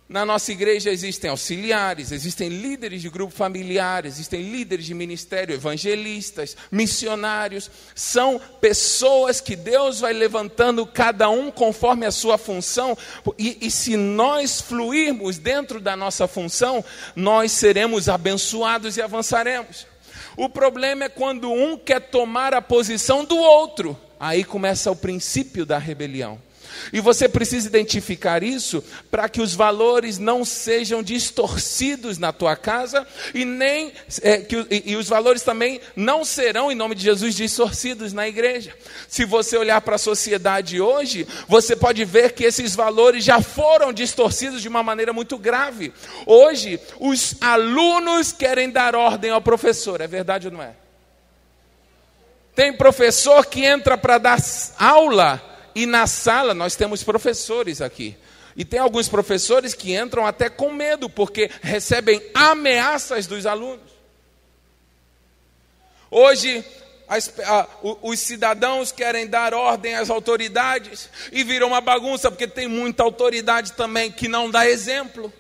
na 0.08 0.24
nossa 0.24 0.52
igreja 0.52 0.90
existem 0.90 1.28
auxiliares, 1.28 2.12
existem 2.12 2.48
líderes 2.48 3.02
de 3.02 3.10
grupo 3.10 3.34
familiar, 3.34 4.06
existem 4.06 4.40
líderes 4.40 4.86
de 4.86 4.94
ministério, 4.94 5.52
evangelistas, 5.52 6.56
missionários. 6.70 7.68
São 7.92 8.40
pessoas 8.60 9.40
que 9.40 9.56
Deus 9.56 9.98
vai 9.98 10.12
levantando 10.12 10.86
cada 10.86 11.28
um 11.28 11.50
conforme 11.50 12.06
a 12.06 12.12
sua 12.12 12.38
função. 12.38 12.96
E, 13.36 13.58
e 13.60 13.68
se 13.68 13.96
nós 13.96 14.60
fluirmos 14.60 15.38
dentro 15.38 15.80
da 15.80 15.96
nossa 15.96 16.28
função, 16.28 16.84
nós 17.16 17.50
seremos 17.50 18.08
abençoados 18.08 18.96
e 18.96 19.02
avançaremos. 19.02 19.88
O 20.36 20.48
problema 20.48 21.04
é 21.04 21.08
quando 21.08 21.50
um 21.50 21.76
quer 21.76 21.98
tomar 21.98 22.54
a 22.54 22.62
posição 22.62 23.24
do 23.24 23.36
outro. 23.36 23.98
Aí 24.20 24.44
começa 24.44 24.88
o 24.88 24.96
princípio 24.96 25.66
da 25.66 25.78
rebelião. 25.78 26.45
E 26.92 27.00
você 27.00 27.28
precisa 27.28 27.68
identificar 27.68 28.42
isso 28.42 28.82
para 29.10 29.28
que 29.28 29.40
os 29.40 29.54
valores 29.54 30.18
não 30.18 30.44
sejam 30.44 31.02
distorcidos 31.02 32.18
na 32.18 32.32
tua 32.32 32.56
casa 32.56 33.06
e 33.34 33.44
nem 33.44 33.92
é, 34.22 34.38
que, 34.38 34.66
e, 34.70 34.92
e 34.92 34.96
os 34.96 35.08
valores 35.08 35.42
também 35.42 35.80
não 35.94 36.24
serão, 36.24 36.70
em 36.70 36.74
nome 36.74 36.94
de 36.94 37.02
Jesus, 37.02 37.34
distorcidos 37.34 38.12
na 38.12 38.28
igreja. 38.28 38.74
Se 39.08 39.24
você 39.24 39.56
olhar 39.56 39.80
para 39.80 39.96
a 39.96 39.98
sociedade 39.98 40.80
hoje, 40.80 41.26
você 41.48 41.76
pode 41.76 42.04
ver 42.04 42.32
que 42.32 42.44
esses 42.44 42.74
valores 42.74 43.24
já 43.24 43.40
foram 43.40 43.92
distorcidos 43.92 44.62
de 44.62 44.68
uma 44.68 44.82
maneira 44.82 45.12
muito 45.12 45.38
grave. 45.38 45.92
Hoje, 46.26 46.80
os 47.00 47.34
alunos 47.40 48.32
querem 48.32 48.70
dar 48.70 48.94
ordem 48.94 49.30
ao 49.30 49.40
professor, 49.40 50.00
é 50.00 50.06
verdade 50.06 50.46
ou 50.48 50.52
não 50.52 50.62
é? 50.62 50.74
Tem 52.54 52.72
professor 52.72 53.44
que 53.44 53.64
entra 53.66 53.98
para 53.98 54.16
dar 54.16 54.38
aula 54.78 55.42
e 55.76 55.84
na 55.84 56.06
sala 56.06 56.54
nós 56.54 56.74
temos 56.74 57.04
professores 57.04 57.82
aqui. 57.82 58.16
E 58.56 58.64
tem 58.64 58.80
alguns 58.80 59.10
professores 59.10 59.74
que 59.74 59.94
entram 59.94 60.24
até 60.24 60.48
com 60.48 60.72
medo, 60.72 61.10
porque 61.10 61.50
recebem 61.60 62.22
ameaças 62.32 63.26
dos 63.26 63.44
alunos. 63.44 63.84
Hoje, 66.10 66.64
as, 67.06 67.30
a, 67.40 67.68
os 68.00 68.18
cidadãos 68.20 68.90
querem 68.90 69.26
dar 69.26 69.52
ordem 69.52 69.96
às 69.96 70.08
autoridades 70.08 71.10
e 71.30 71.44
viram 71.44 71.66
uma 71.66 71.82
bagunça, 71.82 72.30
porque 72.30 72.48
tem 72.48 72.66
muita 72.66 73.02
autoridade 73.02 73.74
também 73.74 74.10
que 74.10 74.28
não 74.28 74.50
dá 74.50 74.66
exemplo. 74.66 75.30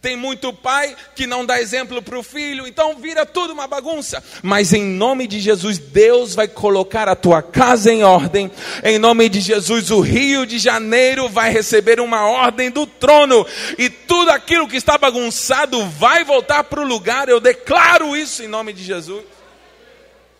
Tem 0.00 0.16
muito 0.16 0.52
pai 0.52 0.94
que 1.14 1.26
não 1.26 1.44
dá 1.44 1.60
exemplo 1.60 2.00
para 2.00 2.18
o 2.18 2.22
filho, 2.22 2.66
então 2.66 2.96
vira 2.96 3.26
tudo 3.26 3.52
uma 3.52 3.66
bagunça. 3.66 4.22
Mas 4.42 4.72
em 4.72 4.84
nome 4.84 5.26
de 5.26 5.40
Jesus, 5.40 5.78
Deus 5.78 6.34
vai 6.34 6.46
colocar 6.46 7.08
a 7.08 7.16
tua 7.16 7.42
casa 7.42 7.92
em 7.92 8.04
ordem. 8.04 8.50
Em 8.84 8.98
nome 8.98 9.28
de 9.28 9.40
Jesus, 9.40 9.90
o 9.90 10.00
Rio 10.00 10.46
de 10.46 10.58
Janeiro 10.58 11.28
vai 11.28 11.50
receber 11.50 11.98
uma 11.98 12.28
ordem 12.28 12.70
do 12.70 12.86
trono. 12.86 13.44
E 13.78 13.88
tudo 13.88 14.30
aquilo 14.30 14.68
que 14.68 14.76
está 14.76 14.96
bagunçado 14.96 15.84
vai 15.86 16.24
voltar 16.24 16.64
para 16.64 16.80
o 16.80 16.86
lugar. 16.86 17.28
Eu 17.28 17.40
declaro 17.40 18.16
isso 18.16 18.42
em 18.42 18.48
nome 18.48 18.72
de 18.72 18.84
Jesus. 18.84 19.24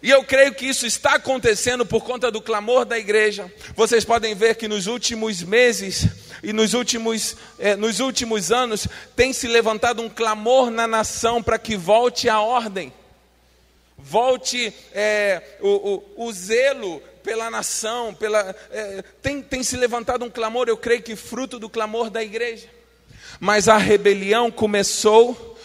E 0.07 0.11
eu 0.11 0.23
creio 0.23 0.55
que 0.55 0.65
isso 0.65 0.87
está 0.87 1.17
acontecendo 1.17 1.85
por 1.85 2.05
conta 2.05 2.31
do 2.31 2.41
clamor 2.41 2.85
da 2.85 2.97
igreja. 2.97 3.53
Vocês 3.75 4.05
podem 4.05 4.37
ver 4.37 4.55
que 4.55 4.69
nos 4.69 4.87
últimos 4.87 5.43
meses 5.43 6.07
e 6.45 6.53
nos 6.53 6.75
últimos, 6.75 7.37
eh, 7.59 7.75
nos 7.75 7.99
últimos 7.99 8.53
anos 8.53 8.87
tem 9.17 9.33
se 9.33 9.49
levantado 9.49 10.01
um 10.01 10.09
clamor 10.09 10.71
na 10.71 10.87
nação 10.87 11.43
para 11.43 11.59
que 11.59 11.77
volte 11.77 12.29
a 12.29 12.41
ordem, 12.41 12.93
volte 13.99 14.73
eh, 14.95 15.43
o, 15.61 16.05
o, 16.17 16.27
o, 16.29 16.33
zelo 16.33 17.03
pela 17.25 17.51
nação, 17.51 18.15
pela, 18.15 18.55
eh, 18.71 19.03
tem, 19.21 19.43
tem 19.43 19.65
se 19.65 19.77
levantado 19.77 20.25
um 20.25 20.31
clamor, 20.31 20.69
eu 20.69 20.77
creio 20.77 21.03
que 21.03 21.17
fruto 21.17 21.59
do 21.59 21.69
clamor 21.69 22.11
da 22.11 22.23
igreja. 22.23 22.69
Mas 23.41 23.69
a 23.69 23.77
rebelião 23.77 24.53
começou 24.53 25.56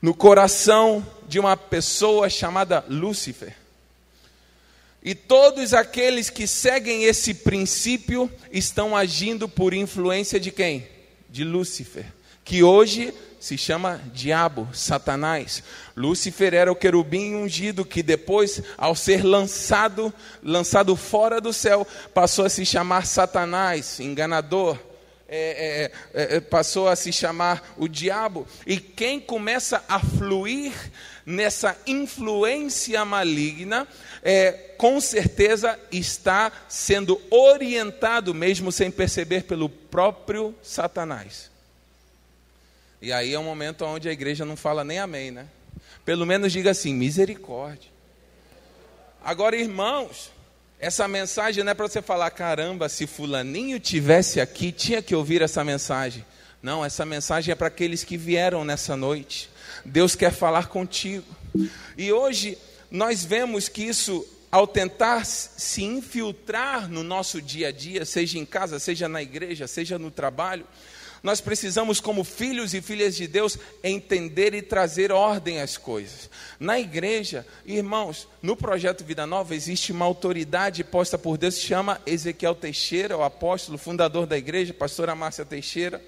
no 0.00 0.14
coração 0.14 1.04
de 1.26 1.38
uma 1.38 1.56
pessoa 1.56 2.30
chamada 2.30 2.84
Lúcifer. 2.88 3.54
E 5.02 5.14
todos 5.14 5.72
aqueles 5.74 6.28
que 6.28 6.46
seguem 6.46 7.04
esse 7.04 7.32
princípio 7.32 8.30
estão 8.52 8.96
agindo 8.96 9.48
por 9.48 9.72
influência 9.72 10.40
de 10.40 10.50
quem? 10.50 10.86
De 11.30 11.44
Lúcifer, 11.44 12.06
que 12.44 12.62
hoje 12.62 13.14
se 13.38 13.56
chama 13.56 14.00
diabo, 14.12 14.68
Satanás. 14.72 15.62
Lúcifer 15.96 16.54
era 16.54 16.72
o 16.72 16.76
querubim 16.76 17.34
ungido 17.34 17.84
que 17.84 18.02
depois, 18.02 18.60
ao 18.76 18.94
ser 18.94 19.24
lançado, 19.24 20.12
lançado 20.42 20.96
fora 20.96 21.40
do 21.40 21.52
céu, 21.52 21.86
passou 22.12 22.44
a 22.44 22.50
se 22.50 22.66
chamar 22.66 23.06
Satanás, 23.06 24.00
enganador. 24.00 24.78
É, 25.30 25.90
é, 26.14 26.22
é, 26.22 26.36
é 26.36 26.40
passou 26.40 26.88
a 26.88 26.96
se 26.96 27.12
chamar 27.12 27.74
o 27.76 27.86
diabo, 27.86 28.46
e 28.66 28.78
quem 28.78 29.20
começa 29.20 29.84
a 29.86 30.00
fluir 30.00 30.72
nessa 31.26 31.76
influência 31.86 33.04
maligna 33.04 33.86
é, 34.22 34.52
com 34.78 34.98
certeza 35.00 35.78
está 35.92 36.50
sendo 36.68 37.20
orientado, 37.30 38.32
mesmo 38.32 38.72
sem 38.72 38.90
perceber, 38.90 39.44
pelo 39.44 39.68
próprio 39.68 40.54
Satanás. 40.62 41.50
E 43.00 43.12
aí 43.12 43.34
é 43.34 43.38
um 43.38 43.44
momento 43.44 43.84
onde 43.84 44.08
a 44.08 44.12
igreja 44.12 44.44
não 44.44 44.56
fala 44.56 44.82
nem 44.82 44.98
amém, 44.98 45.30
né? 45.30 45.46
Pelo 46.04 46.24
menos 46.24 46.52
diga 46.52 46.70
assim: 46.70 46.94
misericórdia. 46.94 47.90
Agora, 49.22 49.56
irmãos, 49.56 50.32
essa 50.78 51.08
mensagem 51.08 51.64
não 51.64 51.72
é 51.72 51.74
para 51.74 51.88
você 51.88 52.00
falar, 52.00 52.30
caramba, 52.30 52.88
se 52.88 53.06
Fulaninho 53.06 53.80
tivesse 53.80 54.40
aqui, 54.40 54.70
tinha 54.70 55.02
que 55.02 55.14
ouvir 55.14 55.42
essa 55.42 55.64
mensagem. 55.64 56.24
Não, 56.62 56.84
essa 56.84 57.04
mensagem 57.04 57.52
é 57.52 57.54
para 57.54 57.66
aqueles 57.66 58.04
que 58.04 58.16
vieram 58.16 58.64
nessa 58.64 58.96
noite. 58.96 59.50
Deus 59.84 60.14
quer 60.14 60.32
falar 60.32 60.68
contigo. 60.68 61.24
E 61.96 62.12
hoje 62.12 62.56
nós 62.90 63.24
vemos 63.24 63.68
que 63.68 63.82
isso, 63.82 64.26
ao 64.50 64.66
tentar 64.66 65.24
se 65.24 65.82
infiltrar 65.82 66.88
no 66.88 67.02
nosso 67.02 67.42
dia 67.42 67.68
a 67.68 67.72
dia, 67.72 68.04
seja 68.04 68.38
em 68.38 68.46
casa, 68.46 68.78
seja 68.78 69.08
na 69.08 69.20
igreja, 69.20 69.66
seja 69.66 69.98
no 69.98 70.10
trabalho, 70.10 70.66
nós 71.22 71.40
precisamos, 71.40 72.00
como 72.00 72.24
filhos 72.24 72.74
e 72.74 72.80
filhas 72.80 73.16
de 73.16 73.26
Deus, 73.26 73.58
entender 73.82 74.54
e 74.54 74.62
trazer 74.62 75.12
ordem 75.12 75.60
às 75.60 75.76
coisas. 75.76 76.30
Na 76.58 76.78
igreja, 76.78 77.46
irmãos, 77.66 78.28
no 78.42 78.56
projeto 78.56 79.04
Vida 79.04 79.26
Nova 79.26 79.54
existe 79.54 79.92
uma 79.92 80.04
autoridade 80.04 80.84
posta 80.84 81.18
por 81.18 81.36
Deus, 81.36 81.58
chama 81.58 82.00
Ezequiel 82.06 82.54
Teixeira, 82.54 83.16
o 83.16 83.22
apóstolo, 83.22 83.78
fundador 83.78 84.26
da 84.26 84.38
igreja, 84.38 84.72
pastora 84.74 85.14
Márcia 85.14 85.44
Teixeira. 85.44 86.02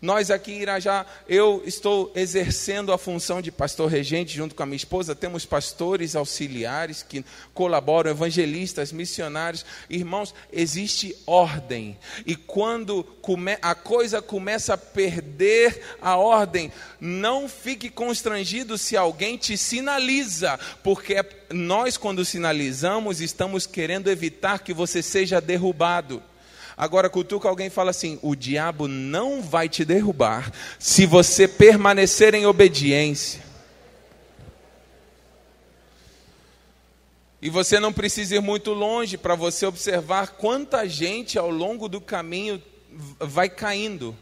Nós 0.00 0.30
aqui 0.30 0.52
em 0.52 0.60
Irajá, 0.60 1.06
eu 1.28 1.62
estou 1.64 2.12
exercendo 2.14 2.92
a 2.92 2.98
função 2.98 3.40
de 3.40 3.50
pastor 3.50 3.90
regente 3.90 4.36
junto 4.36 4.54
com 4.54 4.62
a 4.62 4.66
minha 4.66 4.76
esposa. 4.76 5.14
Temos 5.14 5.46
pastores 5.46 6.14
auxiliares 6.14 7.02
que 7.02 7.24
colaboram, 7.54 8.10
evangelistas, 8.10 8.92
missionários. 8.92 9.64
Irmãos, 9.88 10.34
existe 10.52 11.16
ordem. 11.26 11.98
E 12.26 12.36
quando 12.36 13.06
a 13.62 13.74
coisa 13.74 14.20
começa 14.22 14.74
a 14.74 14.78
perder 14.78 15.80
a 16.00 16.16
ordem, 16.16 16.70
não 17.00 17.48
fique 17.48 17.88
constrangido 17.88 18.78
se 18.78 18.96
alguém 18.96 19.36
te 19.36 19.56
sinaliza, 19.56 20.58
porque 20.82 21.24
nós, 21.50 21.96
quando 21.96 22.24
sinalizamos, 22.24 23.20
estamos 23.20 23.66
querendo 23.66 24.10
evitar 24.10 24.60
que 24.60 24.72
você 24.74 25.02
seja 25.02 25.40
derrubado. 25.40 26.22
Agora 26.76 27.08
cutuca 27.08 27.48
alguém 27.48 27.68
e 27.68 27.70
fala 27.70 27.90
assim: 27.90 28.18
o 28.22 28.34
diabo 28.34 28.86
não 28.86 29.40
vai 29.40 29.68
te 29.68 29.84
derrubar 29.84 30.52
se 30.78 31.06
você 31.06 31.48
permanecer 31.48 32.34
em 32.34 32.46
obediência. 32.46 33.44
E 37.40 37.48
você 37.48 37.78
não 37.78 37.92
precisa 37.92 38.34
ir 38.34 38.40
muito 38.40 38.72
longe 38.72 39.16
para 39.16 39.34
você 39.34 39.66
observar 39.66 40.32
quanta 40.32 40.88
gente 40.88 41.38
ao 41.38 41.50
longo 41.50 41.88
do 41.88 42.00
caminho 42.00 42.62
vai 43.20 43.48
caindo 43.48 44.16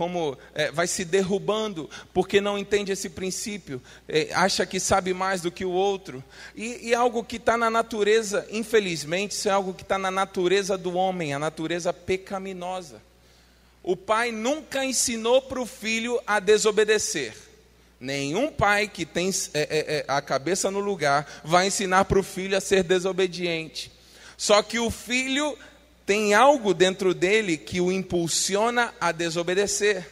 como 0.00 0.34
é, 0.54 0.72
vai 0.72 0.86
se 0.86 1.04
derrubando, 1.04 1.90
porque 2.14 2.40
não 2.40 2.56
entende 2.56 2.90
esse 2.90 3.10
princípio, 3.10 3.82
é, 4.08 4.30
acha 4.32 4.64
que 4.64 4.80
sabe 4.80 5.12
mais 5.12 5.42
do 5.42 5.50
que 5.50 5.62
o 5.62 5.70
outro. 5.70 6.24
E, 6.56 6.88
e 6.88 6.94
algo 6.94 7.22
que 7.22 7.36
está 7.36 7.54
na 7.54 7.68
natureza, 7.68 8.46
infelizmente, 8.50 9.32
isso 9.32 9.46
é 9.46 9.52
algo 9.52 9.74
que 9.74 9.82
está 9.82 9.98
na 9.98 10.10
natureza 10.10 10.78
do 10.78 10.94
homem, 10.94 11.34
a 11.34 11.38
natureza 11.38 11.92
pecaminosa. 11.92 13.02
O 13.82 13.94
pai 13.94 14.32
nunca 14.32 14.82
ensinou 14.86 15.42
para 15.42 15.60
o 15.60 15.66
filho 15.66 16.18
a 16.26 16.40
desobedecer. 16.40 17.34
Nenhum 18.00 18.50
pai 18.50 18.88
que 18.88 19.04
tem 19.04 19.28
é, 19.52 19.60
é, 19.60 19.96
é, 19.98 20.04
a 20.08 20.22
cabeça 20.22 20.70
no 20.70 20.80
lugar 20.80 21.42
vai 21.44 21.66
ensinar 21.66 22.06
para 22.06 22.18
o 22.18 22.22
filho 22.22 22.56
a 22.56 22.60
ser 22.62 22.82
desobediente. 22.82 23.92
Só 24.38 24.62
que 24.62 24.78
o 24.78 24.90
filho 24.90 25.58
tem 26.10 26.34
algo 26.34 26.74
dentro 26.74 27.14
dele 27.14 27.56
que 27.56 27.80
o 27.80 27.92
impulsiona 27.92 28.92
a 29.00 29.12
desobedecer. 29.12 30.04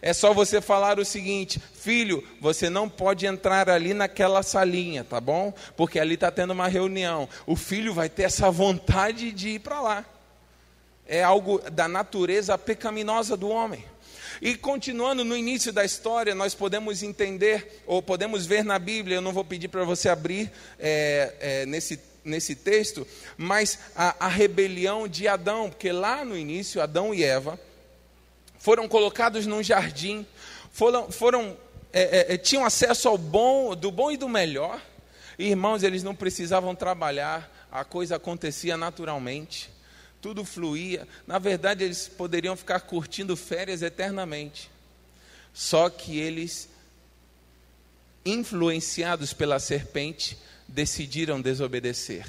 É 0.00 0.12
só 0.12 0.32
você 0.32 0.60
falar 0.60 1.00
o 1.00 1.04
seguinte: 1.04 1.60
filho, 1.74 2.22
você 2.40 2.70
não 2.70 2.88
pode 2.88 3.26
entrar 3.26 3.68
ali 3.68 3.92
naquela 3.92 4.44
salinha, 4.44 5.02
tá 5.02 5.20
bom? 5.20 5.52
Porque 5.76 5.98
ali 5.98 6.14
está 6.14 6.30
tendo 6.30 6.52
uma 6.52 6.68
reunião. 6.68 7.28
O 7.48 7.56
filho 7.56 7.92
vai 7.92 8.08
ter 8.08 8.22
essa 8.22 8.48
vontade 8.48 9.32
de 9.32 9.48
ir 9.48 9.58
para 9.58 9.80
lá. 9.80 10.04
É 11.04 11.24
algo 11.24 11.60
da 11.68 11.88
natureza 11.88 12.56
pecaminosa 12.56 13.36
do 13.36 13.48
homem. 13.48 13.84
E 14.40 14.54
continuando 14.54 15.24
no 15.24 15.36
início 15.36 15.72
da 15.72 15.84
história, 15.84 16.32
nós 16.32 16.54
podemos 16.54 17.02
entender, 17.02 17.82
ou 17.88 18.00
podemos 18.00 18.46
ver 18.46 18.64
na 18.64 18.78
Bíblia, 18.78 19.16
eu 19.16 19.20
não 19.20 19.32
vou 19.32 19.44
pedir 19.44 19.66
para 19.66 19.82
você 19.82 20.08
abrir 20.08 20.50
é, 20.78 21.34
é, 21.40 21.66
nesse, 21.66 21.96
nesse 22.24 22.54
texto, 22.54 23.06
mas 23.36 23.78
a, 23.94 24.26
a 24.26 24.28
rebelião 24.28 25.08
de 25.08 25.26
Adão, 25.26 25.70
porque 25.70 25.90
lá 25.90 26.24
no 26.24 26.36
início, 26.36 26.82
Adão 26.82 27.14
e 27.14 27.24
Eva 27.24 27.58
foram 28.58 28.86
colocados 28.88 29.46
num 29.46 29.62
jardim, 29.62 30.26
foram, 30.72 31.10
foram 31.10 31.56
é, 31.92 32.32
é, 32.32 32.34
é 32.34 32.36
tinham 32.36 32.64
acesso 32.64 33.08
ao 33.08 33.16
bom, 33.16 33.74
do 33.74 33.90
bom 33.90 34.10
e 34.10 34.16
do 34.16 34.28
melhor. 34.28 34.80
E, 35.38 35.48
irmãos, 35.48 35.82
eles 35.82 36.02
não 36.02 36.14
precisavam 36.14 36.74
trabalhar, 36.74 37.68
a 37.72 37.84
coisa 37.84 38.16
acontecia 38.16 38.76
naturalmente 38.76 39.70
tudo 40.20 40.44
fluía. 40.44 41.08
Na 41.26 41.38
verdade, 41.38 41.84
eles 41.84 42.08
poderiam 42.08 42.54
ficar 42.56 42.80
curtindo 42.80 43.36
férias 43.36 43.82
eternamente. 43.82 44.70
Só 45.52 45.88
que 45.88 46.18
eles, 46.18 46.68
influenciados 48.24 49.32
pela 49.32 49.58
serpente, 49.58 50.38
decidiram 50.70 51.40
desobedecer. 51.40 52.24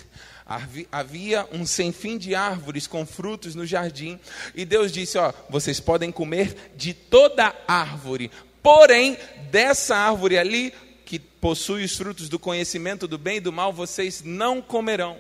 Havia 0.92 1.48
um 1.52 1.66
sem 1.66 1.92
fim 1.94 2.18
de 2.18 2.36
árvores 2.36 2.86
com 2.88 3.06
frutos 3.06 3.56
no 3.56 3.66
jardim, 3.66 4.20
e 4.54 4.66
Deus 4.66 4.92
disse: 4.92 5.18
Ó, 5.18 5.32
vocês 5.50 5.80
podem 5.80 6.12
comer 6.12 6.72
de 6.76 6.94
toda 6.94 7.56
árvore, 7.68 8.30
porém, 8.62 9.18
dessa 9.50 9.96
árvore 9.96 10.38
ali, 10.38 10.74
que 11.06 11.20
possui 11.20 11.84
os 11.84 11.96
frutos 11.96 12.28
do 12.28 12.38
conhecimento 12.38 13.08
do 13.08 13.18
bem 13.18 13.38
e 13.38 13.42
do 13.42 13.52
mal, 13.52 13.72
vocês 13.72 14.24
não 14.24 14.62
comerão. 14.62 15.18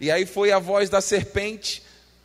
E 0.00 0.10
aí 0.10 0.26
foi 0.26 0.50
a 0.50 0.58
voz 0.58 0.88
da 0.88 1.00
serpente 1.00 1.82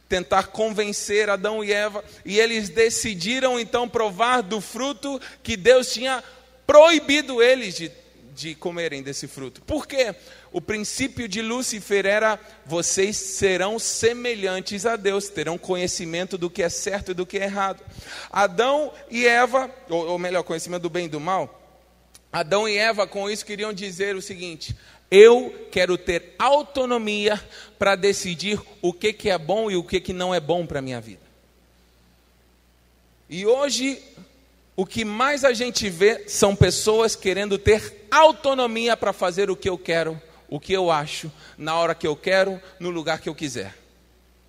tentar 0.08 0.48
convencer 0.48 1.30
Adão 1.30 1.64
e 1.64 1.72
Eva, 1.72 2.04
e 2.24 2.40
eles 2.40 2.70
decidiram 2.70 3.60
então 3.60 3.90
provar 3.90 4.42
do 4.42 4.62
fruto 4.62 5.20
que 5.44 5.58
Deus 5.58 5.92
tinha 5.92 6.24
proibido 6.66 7.42
eles 7.42 7.76
de, 7.76 7.92
de 8.36 8.54
comerem 8.54 9.02
desse 9.02 9.28
fruto. 9.28 9.62
Por 9.62 9.88
quê? 9.88 10.14
O 10.52 10.60
princípio 10.60 11.28
de 11.28 11.42
Lúcifer 11.42 12.06
era: 12.06 12.40
vocês 12.66 13.16
serão 13.16 13.80
semelhantes 13.80 14.86
a 14.86 14.96
Deus, 14.96 15.30
terão 15.30 15.58
conhecimento 15.58 16.38
do 16.38 16.50
que 16.50 16.62
é 16.62 16.70
certo 16.70 17.12
e 17.12 17.14
do 17.14 17.26
que 17.26 17.38
é 17.38 17.44
errado. 17.44 17.82
Adão 18.30 18.92
e 19.10 19.26
Eva, 19.26 19.74
ou, 19.90 20.10
ou 20.10 20.20
melhor, 20.20 20.44
conhecimento 20.44 20.84
do 20.84 20.90
bem 20.90 21.06
e 21.06 21.10
do 21.10 21.20
mal. 21.20 21.62
Adão 22.32 22.68
e 22.68 22.78
Eva 22.78 23.08
com 23.08 23.30
isso 23.30 23.46
queriam 23.46 23.72
dizer 23.72 24.16
o 24.16 24.22
seguinte: 24.22 24.76
eu 25.10 25.68
quero 25.72 25.98
ter 25.98 26.36
autonomia 26.38 27.42
para 27.80 27.96
decidir 27.96 28.60
o 28.82 28.92
que, 28.92 29.14
que 29.14 29.30
é 29.30 29.38
bom 29.38 29.72
e 29.72 29.78
o 29.78 29.84
que, 29.84 30.02
que 30.02 30.12
não 30.12 30.36
é 30.36 30.40
bom 30.40 30.66
para 30.66 30.80
a 30.80 30.82
minha 30.82 31.00
vida. 31.00 31.24
E 33.30 33.46
hoje, 33.46 34.02
o 34.76 34.86
que 34.86 35.06
mais 35.06 35.46
a 35.46 35.54
gente 35.54 35.90
vê 35.90 36.28
são 36.28 36.56
pessoas 36.56 37.16
querendo 37.16 37.58
ter 37.58 38.08
autonomia 38.12 38.98
para 38.98 39.14
fazer 39.14 39.50
o 39.50 39.56
que 39.56 39.70
eu 39.70 39.78
quero, 39.78 40.22
o 40.50 40.60
que 40.60 40.74
eu 40.74 40.92
acho, 40.92 41.32
na 41.58 41.76
hora 41.76 41.96
que 41.96 42.06
eu 42.06 42.16
quero, 42.16 42.62
no 42.80 42.90
lugar 42.90 43.20
que 43.20 43.30
eu 43.30 43.36
quiser. 43.36 43.74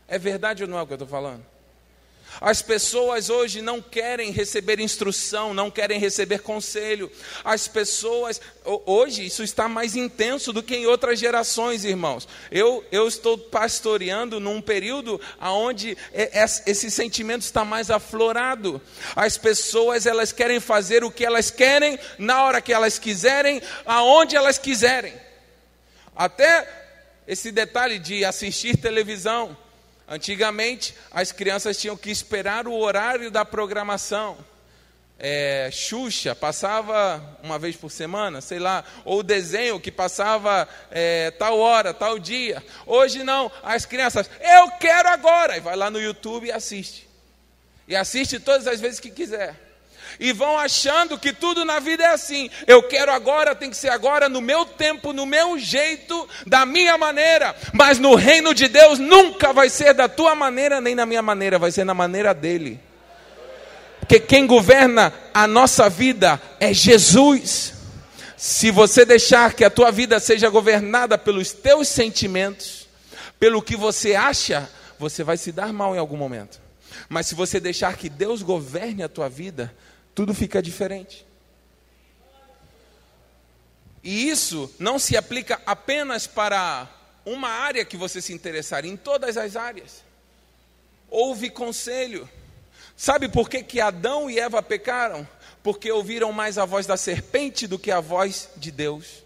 É 0.09 0.18
verdade 0.18 0.62
ou 0.62 0.68
não 0.68 0.79
é 0.79 0.83
o 0.83 0.87
que 0.87 0.92
eu 0.92 0.96
estou 0.96 1.09
falando? 1.09 1.44
As 2.40 2.61
pessoas 2.61 3.31
hoje 3.31 3.62
não 3.62 3.81
querem 3.81 4.31
receber 4.31 4.81
instrução, 4.81 5.55
não 5.55 5.70
querem 5.70 5.99
receber 5.99 6.40
conselho. 6.40 7.11
As 7.44 7.66
pessoas, 7.66 8.40
hoje, 8.64 9.27
isso 9.27 9.42
está 9.42 9.68
mais 9.68 9.96
intenso 9.96 10.53
do 10.53 10.62
que 10.62 10.77
em 10.77 10.87
outras 10.87 11.18
gerações, 11.18 11.85
irmãos. 11.85 12.29
Eu, 12.51 12.85
eu 12.92 13.09
estou 13.09 13.38
pastoreando 13.38 14.38
num 14.38 14.61
período 14.61 15.20
onde 15.40 15.96
esse 16.66 16.90
sentimento 16.90 17.42
está 17.42 17.64
mais 17.64 17.90
aflorado. 17.90 18.81
As 19.14 19.38
pessoas, 19.38 20.07
elas 20.07 20.33
querem 20.33 20.61
fazer 20.61 21.05
o 21.05 21.11
que 21.11 21.25
elas 21.25 21.51
querem, 21.51 21.99
na 22.18 22.42
hora 22.42 22.61
que 22.61 22.72
elas 22.72 22.99
quiserem, 22.99 23.62
aonde 23.85 24.37
elas 24.37 24.59
quiserem. 24.59 25.14
Até 26.14 26.66
esse 27.27 27.51
detalhe 27.51 27.99
de 27.99 28.25
assistir 28.25 28.77
televisão. 28.77 29.57
Antigamente, 30.09 30.95
as 31.11 31.33
crianças 31.33 31.77
tinham 31.77 31.97
que 31.97 32.11
esperar 32.11 32.69
o 32.69 32.79
horário 32.79 33.31
da 33.31 33.45
programação. 33.45 34.38
É, 35.19 35.71
Xuxa 35.73 36.35
passava 36.35 37.38
uma 37.42 37.59
vez 37.59 37.75
por 37.75 37.90
semana, 37.90 38.40
sei 38.40 38.59
lá, 38.59 38.85
ou 39.05 39.23
desenho 39.23 39.81
que 39.81 39.90
passava 39.90 40.69
é, 40.90 41.31
tal 41.33 41.59
hora, 41.59 41.92
tal 41.95 42.19
dia. 42.19 42.62
Hoje 42.85 43.25
não, 43.25 43.51
as 43.62 43.87
crianças, 43.87 44.31
eu 44.40 44.71
quero 44.73 45.09
agora, 45.09 45.57
e 45.57 45.61
vai 45.61 45.75
lá 45.75 45.90
no 45.90 46.01
YouTube 46.01 46.47
e 46.47 46.53
assiste. 46.53 47.09
E 47.88 47.97
assiste 47.97 48.38
todas 48.38 48.66
as 48.66 48.81
vezes 48.81 49.01
que 49.01 49.11
quiser 49.11 49.65
e 50.18 50.33
vão 50.33 50.59
achando 50.59 51.18
que 51.18 51.33
tudo 51.33 51.64
na 51.64 51.79
vida 51.79 52.05
é 52.05 52.09
assim. 52.09 52.50
Eu 52.66 52.83
quero 52.83 53.12
agora, 53.12 53.55
tem 53.55 53.70
que 53.70 53.76
ser 53.76 53.88
agora, 53.88 54.29
no 54.29 54.40
meu 54.40 54.64
tempo, 54.64 55.12
no 55.12 55.26
meu 55.26 55.59
jeito, 55.59 56.29
da 56.46 56.64
minha 56.64 56.96
maneira. 56.96 57.55
Mas 57.72 57.98
no 57.98 58.14
reino 58.14 58.55
de 58.55 58.68
Deus 58.68 58.98
nunca 58.98 59.52
vai 59.52 59.68
ser 59.68 59.94
da 59.94 60.09
tua 60.09 60.35
maneira, 60.35 60.81
nem 60.81 60.94
na 60.94 61.07
minha 61.07 61.22
maneira, 61.22 61.59
vai 61.59 61.70
ser 61.70 61.85
na 61.85 61.94
maneira 61.94 62.33
dele. 62.33 62.81
Porque 64.00 64.20
quem 64.20 64.46
governa 64.46 65.12
a 65.35 65.46
nossa 65.46 65.88
vida 65.88 66.40
é 66.61 66.72
Jesus. 66.72 67.74
Se 68.37 68.70
você 68.70 69.05
deixar 69.05 69.55
que 69.55 69.64
a 69.64 69.70
tua 69.70 69.90
vida 69.90 70.20
seja 70.20 70.48
governada 70.48 71.18
pelos 71.18 71.52
teus 71.52 71.88
sentimentos, 71.88 72.87
pelo 73.40 73.62
que 73.62 73.76
você 73.76 74.14
acha, 74.14 74.68
você 74.98 75.24
vai 75.24 75.37
se 75.37 75.50
dar 75.50 75.72
mal 75.72 75.94
em 75.94 75.98
algum 75.98 76.16
momento. 76.16 76.61
Mas 77.09 77.26
se 77.26 77.35
você 77.35 77.61
deixar 77.61 77.96
que 77.96 78.09
Deus 78.09 78.42
governe 78.42 79.02
a 79.02 79.09
tua 79.09 79.29
vida, 79.29 79.74
tudo 80.16 80.33
fica 80.33 80.62
diferente. 80.62 81.26
E 84.02 84.31
isso 84.31 84.74
não 84.79 84.98
se 84.98 85.14
aplica 85.14 85.61
apenas 85.66 86.26
para 86.26 86.88
uma 87.22 87.50
área 87.50 87.85
que 87.85 87.98
você 87.98 88.22
se 88.22 88.33
interessar, 88.33 88.87
em 88.87 88.96
todas 88.96 89.37
as 89.37 89.57
áreas. 89.57 90.02
Houve 91.11 91.50
conselho. 91.50 92.26
Sabe 92.96 93.29
por 93.29 93.50
que, 93.50 93.62
que 93.62 93.79
Adão 93.79 94.31
e 94.31 94.38
Eva 94.38 94.62
pecaram? 94.62 95.29
Porque 95.62 95.92
ouviram 95.92 96.33
mais 96.33 96.57
a 96.57 96.64
voz 96.64 96.87
da 96.87 96.96
serpente 96.96 97.66
do 97.66 97.79
que 97.79 97.90
a 97.90 98.00
voz 98.00 98.48
de 98.57 98.70
Deus. 98.70 99.22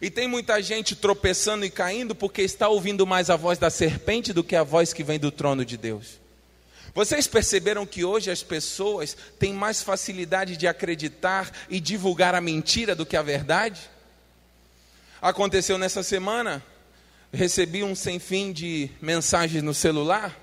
E 0.00 0.08
tem 0.08 0.26
muita 0.26 0.62
gente 0.62 0.96
tropeçando 0.96 1.66
e 1.66 1.70
caindo 1.70 2.14
porque 2.14 2.40
está 2.40 2.70
ouvindo 2.70 3.06
mais 3.06 3.28
a 3.28 3.36
voz 3.36 3.58
da 3.58 3.68
serpente 3.68 4.32
do 4.32 4.42
que 4.42 4.56
a 4.56 4.62
voz 4.62 4.94
que 4.94 5.04
vem 5.04 5.18
do 5.18 5.30
trono 5.30 5.62
de 5.62 5.76
Deus. 5.76 6.21
Vocês 6.94 7.26
perceberam 7.26 7.86
que 7.86 8.04
hoje 8.04 8.30
as 8.30 8.42
pessoas 8.42 9.16
têm 9.38 9.54
mais 9.54 9.82
facilidade 9.82 10.58
de 10.58 10.68
acreditar 10.68 11.50
e 11.70 11.80
divulgar 11.80 12.34
a 12.34 12.40
mentira 12.40 12.94
do 12.94 13.06
que 13.06 13.16
a 13.16 13.22
verdade? 13.22 13.80
Aconteceu 15.20 15.78
nessa 15.78 16.02
semana, 16.02 16.62
recebi 17.32 17.82
um 17.82 17.94
sem 17.94 18.18
fim 18.18 18.52
de 18.52 18.90
mensagens 19.00 19.62
no 19.62 19.72
celular, 19.72 20.38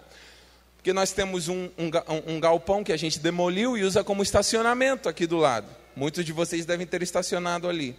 porque 0.77 0.91
nós 0.91 1.11
temos 1.11 1.49
um, 1.49 1.69
um, 1.77 2.33
um 2.33 2.39
galpão 2.39 2.83
que 2.83 2.93
a 2.93 2.97
gente 2.97 3.19
demoliu 3.19 3.77
e 3.77 3.83
usa 3.83 4.03
como 4.03 4.23
estacionamento 4.23 5.07
aqui 5.07 5.27
do 5.27 5.37
lado. 5.37 5.69
Muitos 5.95 6.25
de 6.25 6.33
vocês 6.33 6.65
devem 6.65 6.87
ter 6.87 7.03
estacionado 7.03 7.69
ali. 7.69 7.95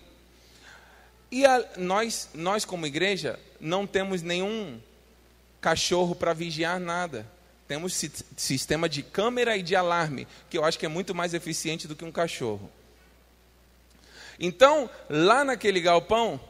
E 1.30 1.46
a, 1.46 1.64
nós, 1.76 2.30
nós, 2.34 2.64
como 2.64 2.84
igreja, 2.84 3.38
não 3.60 3.86
temos 3.86 4.22
nenhum 4.22 4.80
cachorro 5.60 6.16
para 6.16 6.32
vigiar 6.32 6.80
nada 6.80 7.24
temos 7.70 7.94
sistema 8.36 8.88
de 8.88 9.00
câmera 9.00 9.56
e 9.56 9.62
de 9.62 9.76
alarme, 9.76 10.26
que 10.50 10.58
eu 10.58 10.64
acho 10.64 10.76
que 10.76 10.84
é 10.84 10.88
muito 10.88 11.14
mais 11.14 11.34
eficiente 11.34 11.86
do 11.86 11.94
que 11.94 12.04
um 12.04 12.10
cachorro. 12.10 12.68
Então, 14.40 14.90
lá 15.08 15.44
naquele 15.44 15.80
galpão, 15.80 16.40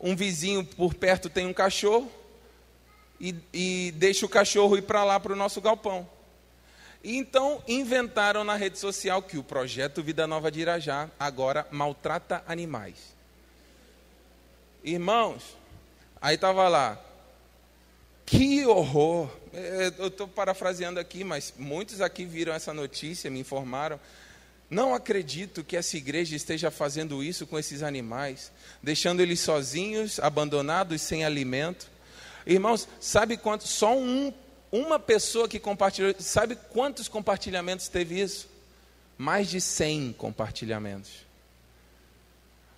um 0.00 0.16
vizinho 0.16 0.64
por 0.64 0.94
perto 0.94 1.30
tem 1.30 1.46
um 1.46 1.52
cachorro 1.52 2.10
e, 3.20 3.36
e 3.52 3.94
deixa 3.94 4.26
o 4.26 4.28
cachorro 4.28 4.76
ir 4.76 4.82
para 4.82 5.04
lá 5.04 5.20
para 5.20 5.32
o 5.32 5.36
nosso 5.36 5.60
galpão. 5.60 6.10
E 7.04 7.16
então 7.16 7.62
inventaram 7.68 8.42
na 8.42 8.56
rede 8.56 8.80
social 8.80 9.22
que 9.22 9.38
o 9.38 9.44
projeto 9.44 10.02
Vida 10.02 10.26
Nova 10.26 10.50
de 10.50 10.58
Irajá 10.58 11.08
agora 11.20 11.68
maltrata 11.70 12.42
animais. 12.48 13.14
Irmãos, 14.82 15.56
aí 16.20 16.34
estava 16.34 16.68
lá, 16.68 17.00
que 18.26 18.66
horror! 18.66 19.30
É, 19.54 19.92
eu 19.98 20.08
estou 20.08 20.26
parafraseando 20.26 21.00
aqui, 21.00 21.24
mas 21.24 21.54
muitos 21.56 22.00
aqui 22.00 22.26
viram 22.26 22.52
essa 22.52 22.74
notícia, 22.74 23.30
me 23.30 23.40
informaram. 23.40 23.98
Não 24.68 24.94
acredito 24.94 25.62
que 25.62 25.76
essa 25.76 25.96
igreja 25.96 26.34
esteja 26.34 26.70
fazendo 26.70 27.22
isso 27.22 27.46
com 27.46 27.56
esses 27.56 27.84
animais, 27.84 28.50
deixando 28.82 29.20
eles 29.20 29.38
sozinhos, 29.40 30.18
abandonados, 30.18 31.00
sem 31.00 31.24
alimento. 31.24 31.88
Irmãos, 32.44 32.88
sabe 33.00 33.36
quanto? 33.36 33.66
Só 33.66 33.96
um, 33.96 34.32
uma 34.72 34.98
pessoa 34.98 35.48
que 35.48 35.60
compartilhou, 35.60 36.14
sabe 36.18 36.56
quantos 36.70 37.06
compartilhamentos 37.06 37.86
teve 37.86 38.20
isso? 38.20 38.48
Mais 39.16 39.48
de 39.48 39.60
100 39.60 40.14
compartilhamentos. 40.18 41.24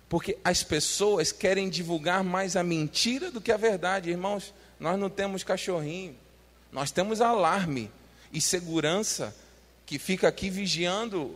Porque 0.07 0.37
as 0.43 0.63
pessoas 0.63 1.31
querem 1.31 1.69
divulgar 1.69 2.23
mais 2.23 2.55
a 2.55 2.63
mentira 2.63 3.31
do 3.31 3.41
que 3.41 3.51
a 3.51 3.57
verdade, 3.57 4.09
irmãos. 4.09 4.53
Nós 4.79 4.97
não 4.97 5.09
temos 5.09 5.43
cachorrinho, 5.43 6.15
nós 6.71 6.91
temos 6.91 7.21
alarme 7.21 7.91
e 8.31 8.39
segurança 8.39 9.35
que 9.89 9.97
fica 9.97 10.27
aqui 10.27 10.51
vigiando 10.51 11.35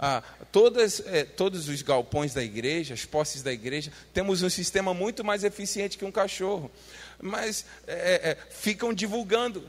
a, 0.00 0.16
a, 0.16 0.22
todas, 0.50 1.00
é, 1.06 1.22
todos 1.24 1.68
os 1.68 1.80
galpões 1.80 2.34
da 2.34 2.42
igreja, 2.42 2.92
as 2.92 3.04
posses 3.04 3.40
da 3.40 3.52
igreja. 3.52 3.92
Temos 4.12 4.42
um 4.42 4.50
sistema 4.50 4.92
muito 4.92 5.24
mais 5.24 5.44
eficiente 5.44 5.96
que 5.96 6.04
um 6.04 6.10
cachorro, 6.10 6.68
mas 7.22 7.64
é, 7.86 8.30
é, 8.30 8.38
ficam 8.50 8.92
divulgando. 8.92 9.64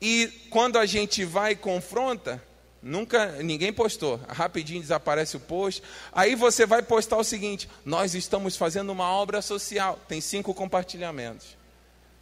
E 0.00 0.28
quando 0.48 0.78
a 0.78 0.86
gente 0.86 1.24
vai 1.24 1.52
e 1.52 1.56
confronta, 1.56 2.40
nunca 2.80 3.26
ninguém 3.42 3.72
postou, 3.72 4.20
rapidinho 4.28 4.80
desaparece 4.80 5.36
o 5.36 5.40
post. 5.40 5.82
Aí 6.12 6.36
você 6.36 6.64
vai 6.64 6.82
postar 6.82 7.16
o 7.16 7.24
seguinte: 7.24 7.68
nós 7.84 8.14
estamos 8.14 8.56
fazendo 8.56 8.90
uma 8.90 9.10
obra 9.10 9.42
social, 9.42 9.98
tem 10.06 10.20
cinco 10.20 10.54
compartilhamentos. 10.54 11.59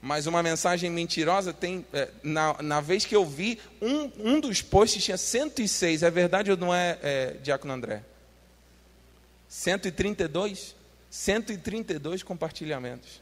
Mas 0.01 0.27
uma 0.27 0.43
mensagem 0.43 0.91
mentirosa 0.91 1.53
tem. 1.53 1.85
É, 1.93 2.09
na, 2.23 2.63
na 2.63 2.81
vez 2.81 3.05
que 3.05 3.17
eu 3.17 3.25
vi, 3.27 3.59
um, 3.83 4.11
um 4.19 4.41
dos 4.41 4.63
posts 4.63 5.03
tinha 5.03 5.17
106. 5.17 6.03
É 6.03 6.11
verdade 6.11 6.51
ou 6.51 6.57
não 6.57 6.73
é, 6.73 6.99
é 7.03 7.37
Diácono 7.43 7.73
André? 7.73 8.03
132? 9.49 10.77
132 11.11 12.23
compartilhamentos. 12.23 13.21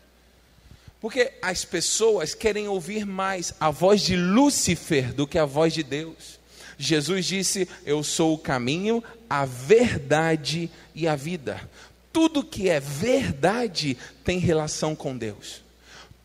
Porque 1.00 1.32
as 1.40 1.64
pessoas 1.64 2.34
querem 2.34 2.68
ouvir 2.68 3.06
mais 3.06 3.54
a 3.60 3.70
voz 3.70 4.02
de 4.02 4.16
Lúcifer 4.16 5.14
do 5.14 5.26
que 5.26 5.38
a 5.38 5.44
voz 5.44 5.72
de 5.72 5.82
Deus. 5.82 6.38
Jesus 6.76 7.24
disse: 7.24 7.66
Eu 7.86 8.02
sou 8.02 8.34
o 8.34 8.38
caminho, 8.38 9.02
a 9.30 9.46
verdade 9.46 10.70
e 10.94 11.08
a 11.08 11.16
vida. 11.16 11.70
Tudo 12.12 12.44
que 12.44 12.68
é 12.68 12.80
verdade 12.80 13.96
tem 14.24 14.38
relação 14.38 14.94
com 14.94 15.16
Deus 15.16 15.65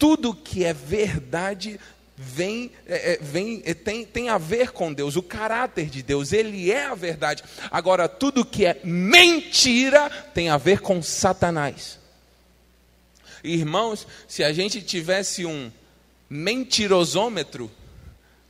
tudo 0.01 0.33
que 0.33 0.65
é 0.65 0.73
verdade 0.73 1.79
vem, 2.17 2.71
é, 2.87 3.13
é, 3.13 3.17
vem 3.21 3.61
é, 3.63 3.75
tem, 3.75 4.03
tem 4.03 4.29
a 4.29 4.39
ver 4.39 4.71
com 4.71 4.91
Deus, 4.91 5.15
o 5.15 5.21
caráter 5.21 5.91
de 5.91 6.01
Deus, 6.01 6.33
Ele 6.33 6.71
é 6.71 6.87
a 6.87 6.95
verdade. 6.95 7.43
Agora, 7.69 8.09
tudo 8.09 8.43
que 8.43 8.65
é 8.65 8.81
mentira 8.83 10.09
tem 10.33 10.49
a 10.49 10.57
ver 10.57 10.79
com 10.79 11.03
Satanás. 11.03 11.99
Irmãos, 13.43 14.07
se 14.27 14.43
a 14.43 14.51
gente 14.51 14.81
tivesse 14.81 15.45
um 15.45 15.71
mentirosômetro, 16.27 17.69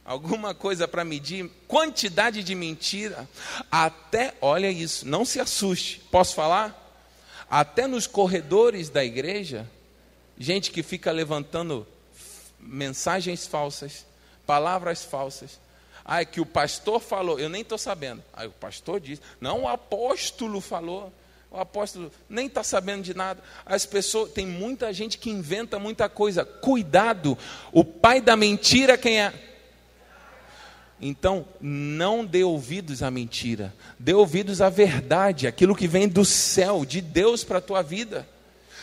alguma 0.06 0.54
coisa 0.54 0.88
para 0.88 1.04
medir 1.04 1.52
quantidade 1.68 2.46
de 2.46 2.56
mentira, 2.56 3.28
até, 3.70 4.36
olha 4.40 4.72
isso, 4.72 5.06
não 5.06 5.26
se 5.26 5.38
assuste, 5.38 6.02
posso 6.10 6.34
falar? 6.34 6.78
Até 7.50 7.88
nos 7.88 8.08
corredores 8.08 8.88
da 8.88 9.04
igreja, 9.04 9.70
gente 10.38 10.72
que 10.72 10.84
fica 10.84 11.12
levantando 11.12 11.88
mensagens 12.60 13.48
falsas, 13.48 14.06
palavras 14.46 15.04
falsas. 15.04 15.60
Ah, 16.04 16.22
é 16.22 16.26
que 16.26 16.41
o 16.41 16.46
pastor 16.46 17.00
falou, 17.00 17.39
eu 17.39 17.50
nem 17.50 17.62
estou 17.62 17.78
sabendo. 17.78 18.24
Aí 18.34 18.48
o 18.48 18.52
pastor 18.52 19.00
diz, 19.00 19.22
não, 19.39 19.63
o 19.63 19.67
apóstolo 19.67 20.60
falou. 20.60 21.13
O 21.52 21.58
apóstolo 21.58 22.12
nem 22.30 22.48
está 22.48 22.63
sabendo 22.63 23.04
de 23.04 23.13
nada. 23.13 23.44
As 23.65 23.86
pessoas, 23.86 24.32
tem 24.32 24.48
muita 24.48 24.91
gente 24.94 25.17
que 25.17 25.30
inventa 25.30 25.78
muita 25.78 26.08
coisa. 26.08 26.46
Cuidado, 26.46 27.38
o 27.72 27.84
pai 27.84 28.22
da 28.22 28.36
mentira 28.36 28.98
quem 28.98 29.22
é? 29.22 29.34
Então, 31.02 31.46
não 31.60 32.24
dê 32.24 32.44
ouvidos 32.44 33.02
à 33.02 33.10
mentira, 33.10 33.74
dê 33.98 34.13
ouvidos 34.13 34.62
à 34.62 34.70
verdade, 34.70 35.48
aquilo 35.48 35.76
que 35.76 35.88
vem 35.88 36.08
do 36.08 36.24
céu, 36.24 36.86
de 36.86 37.02
Deus 37.02 37.44
para 37.44 37.58
a 37.58 37.62
tua 37.62 37.82
vida. 37.82 38.28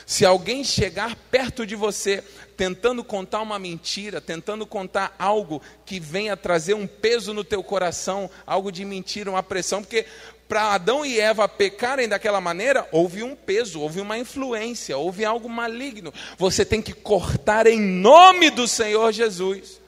Se 0.09 0.25
alguém 0.25 0.65
chegar 0.65 1.15
perto 1.31 1.67
de 1.67 1.77
você 1.77 2.25
tentando 2.57 3.05
contar 3.05 3.43
uma 3.43 3.59
mentira, 3.59 4.23
tentando 4.23 4.65
contar 4.67 5.15
algo 5.19 5.61
que 5.85 6.01
venha 6.01 6.35
trazer 6.35 6.73
um 6.73 6.87
peso 6.87 7.35
no 7.35 7.45
teu 7.45 7.63
coração, 7.63 8.31
algo 8.47 8.73
de 8.73 8.87
mentira, 8.87 9.31
uma 9.31 9.43
pressão, 9.43 9.83
porque 9.83 10.07
para 10.49 10.73
Adão 10.73 11.05
e 11.05 11.21
Eva 11.21 11.47
pecarem 11.47 12.09
daquela 12.09 12.41
maneira, 12.41 12.89
houve 12.91 13.23
um 13.23 13.37
peso, 13.37 13.83
houve 13.83 14.01
uma 14.01 14.17
influência, 14.17 14.97
houve 14.97 15.27
algo 15.27 15.47
maligno. 15.47 16.11
Você 16.39 16.65
tem 16.65 16.81
que 16.81 16.95
cortar 16.95 17.67
em 17.67 17.79
nome 17.79 18.49
do 18.49 18.67
Senhor 18.67 19.13
Jesus. 19.13 19.79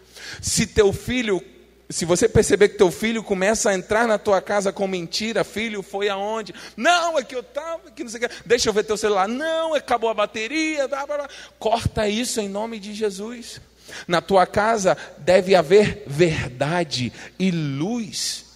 Se 0.42 0.66
teu 0.66 0.92
filho 0.92 1.42
se 1.90 2.04
você 2.04 2.28
perceber 2.28 2.68
que 2.68 2.78
teu 2.78 2.90
filho 2.90 3.22
começa 3.22 3.70
a 3.70 3.74
entrar 3.74 4.06
na 4.06 4.16
tua 4.16 4.40
casa 4.40 4.72
com 4.72 4.86
mentira, 4.86 5.42
filho, 5.42 5.82
foi 5.82 6.08
aonde? 6.08 6.54
Não, 6.76 7.18
é 7.18 7.24
que 7.24 7.34
eu 7.34 7.40
estava, 7.40 7.90
que 7.90 8.04
não 8.04 8.10
sei 8.10 8.24
o 8.24 8.28
que. 8.28 8.34
Deixa 8.46 8.68
eu 8.68 8.72
ver 8.72 8.84
teu 8.84 8.96
celular. 8.96 9.26
Não, 9.26 9.74
acabou 9.74 10.08
a 10.08 10.14
bateria. 10.14 10.86
Blá, 10.86 11.04
blá, 11.04 11.16
blá. 11.18 11.28
Corta 11.58 12.08
isso 12.08 12.40
em 12.40 12.48
nome 12.48 12.78
de 12.78 12.94
Jesus. 12.94 13.60
Na 14.06 14.20
tua 14.20 14.46
casa 14.46 14.96
deve 15.18 15.56
haver 15.56 16.04
verdade 16.06 17.12
e 17.36 17.50
luz. 17.50 18.46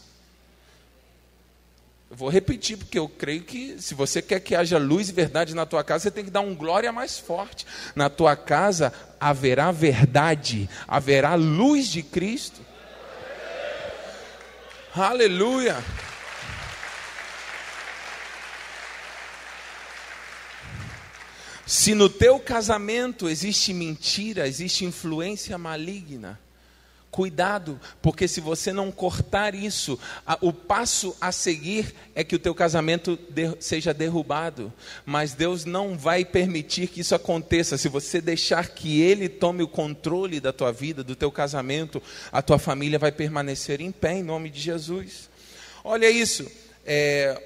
Eu 2.09 2.17
vou 2.17 2.29
repetir, 2.29 2.77
porque 2.77 2.97
eu 2.97 3.09
creio 3.09 3.43
que 3.43 3.83
se 3.83 3.97
você 3.97 4.23
quer 4.23 4.39
que 4.39 4.55
haja 4.55 4.79
luz 4.79 5.09
e 5.09 5.13
verdade 5.13 5.57
na 5.57 5.67
tua 5.67 5.83
casa, 5.83 6.05
você 6.05 6.11
tem 6.13 6.25
que 6.25 6.31
dar 6.31 6.41
um 6.41 6.55
glória 6.55 6.93
mais 6.93 7.19
forte. 7.19 7.67
Na 7.97 8.09
tua 8.09 8.37
casa 8.37 8.93
haverá 9.19 9.73
verdade, 9.73 10.71
haverá 10.87 11.35
luz 11.35 11.89
de 11.89 12.05
Cristo. 12.05 12.61
Aleluia. 14.97 15.83
Se 21.67 21.97
no 21.97 22.09
teu 22.09 22.39
casamento 22.39 23.29
existe 23.29 23.75
mentira, 23.75 24.47
existe 24.47 24.85
influência 24.85 25.59
maligna, 25.59 26.39
Cuidado, 27.15 27.81
porque 28.03 28.27
se 28.27 28.41
você 28.41 28.73
não 28.73 28.91
cortar 28.91 29.55
isso, 29.55 29.97
a, 30.27 30.37
o 30.41 30.53
passo 30.53 31.17
a 31.21 31.31
seguir 31.31 31.95
é 32.13 32.25
que 32.25 32.35
o 32.35 32.41
teu 32.41 32.53
casamento 32.53 33.17
de, 33.31 33.55
seja 33.61 33.95
derrubado. 33.95 34.73
Mas 35.07 35.33
Deus 35.33 35.65
não 35.65 35.97
vai 35.97 36.25
permitir 36.25 36.89
que 36.89 37.03
isso 37.03 37.15
aconteça. 37.15 37.79
Se 37.79 37.89
você 37.89 38.21
deixar 38.21 38.71
que 38.71 39.01
Ele 39.01 39.29
tome 39.29 39.63
o 39.63 39.69
controle 39.69 40.41
da 40.41 40.53
tua 40.53 40.73
vida, 40.73 41.05
do 41.05 41.15
teu 41.15 41.31
casamento, 41.31 42.03
a 42.33 42.43
tua 42.43 42.59
família 42.59 42.99
vai 42.99 43.13
permanecer 43.13 43.81
em 43.81 43.93
pé 43.93 44.15
em 44.15 44.25
nome 44.25 44.51
de 44.51 44.61
Jesus. 44.61 45.31
Olha 45.85 46.11
isso. 46.11 46.51
É, 46.85 47.41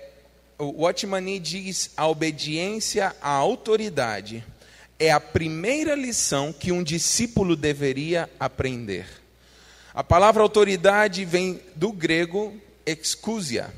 o 0.57 0.85
Watchmani 0.85 1.38
diz: 1.38 1.90
a 1.94 2.09
obediência 2.09 3.14
à 3.20 3.33
autoridade 3.33 4.42
é 4.98 5.11
a 5.11 5.20
primeira 5.20 5.94
lição 5.94 6.54
que 6.54 6.72
um 6.72 6.83
discípulo 6.83 7.54
deveria 7.54 8.31
aprender. 8.40 9.28
A 9.98 10.04
palavra 10.04 10.44
autoridade 10.44 11.24
vem 11.24 11.61
do 11.74 11.90
grego 11.90 12.56
excusia. 12.87 13.74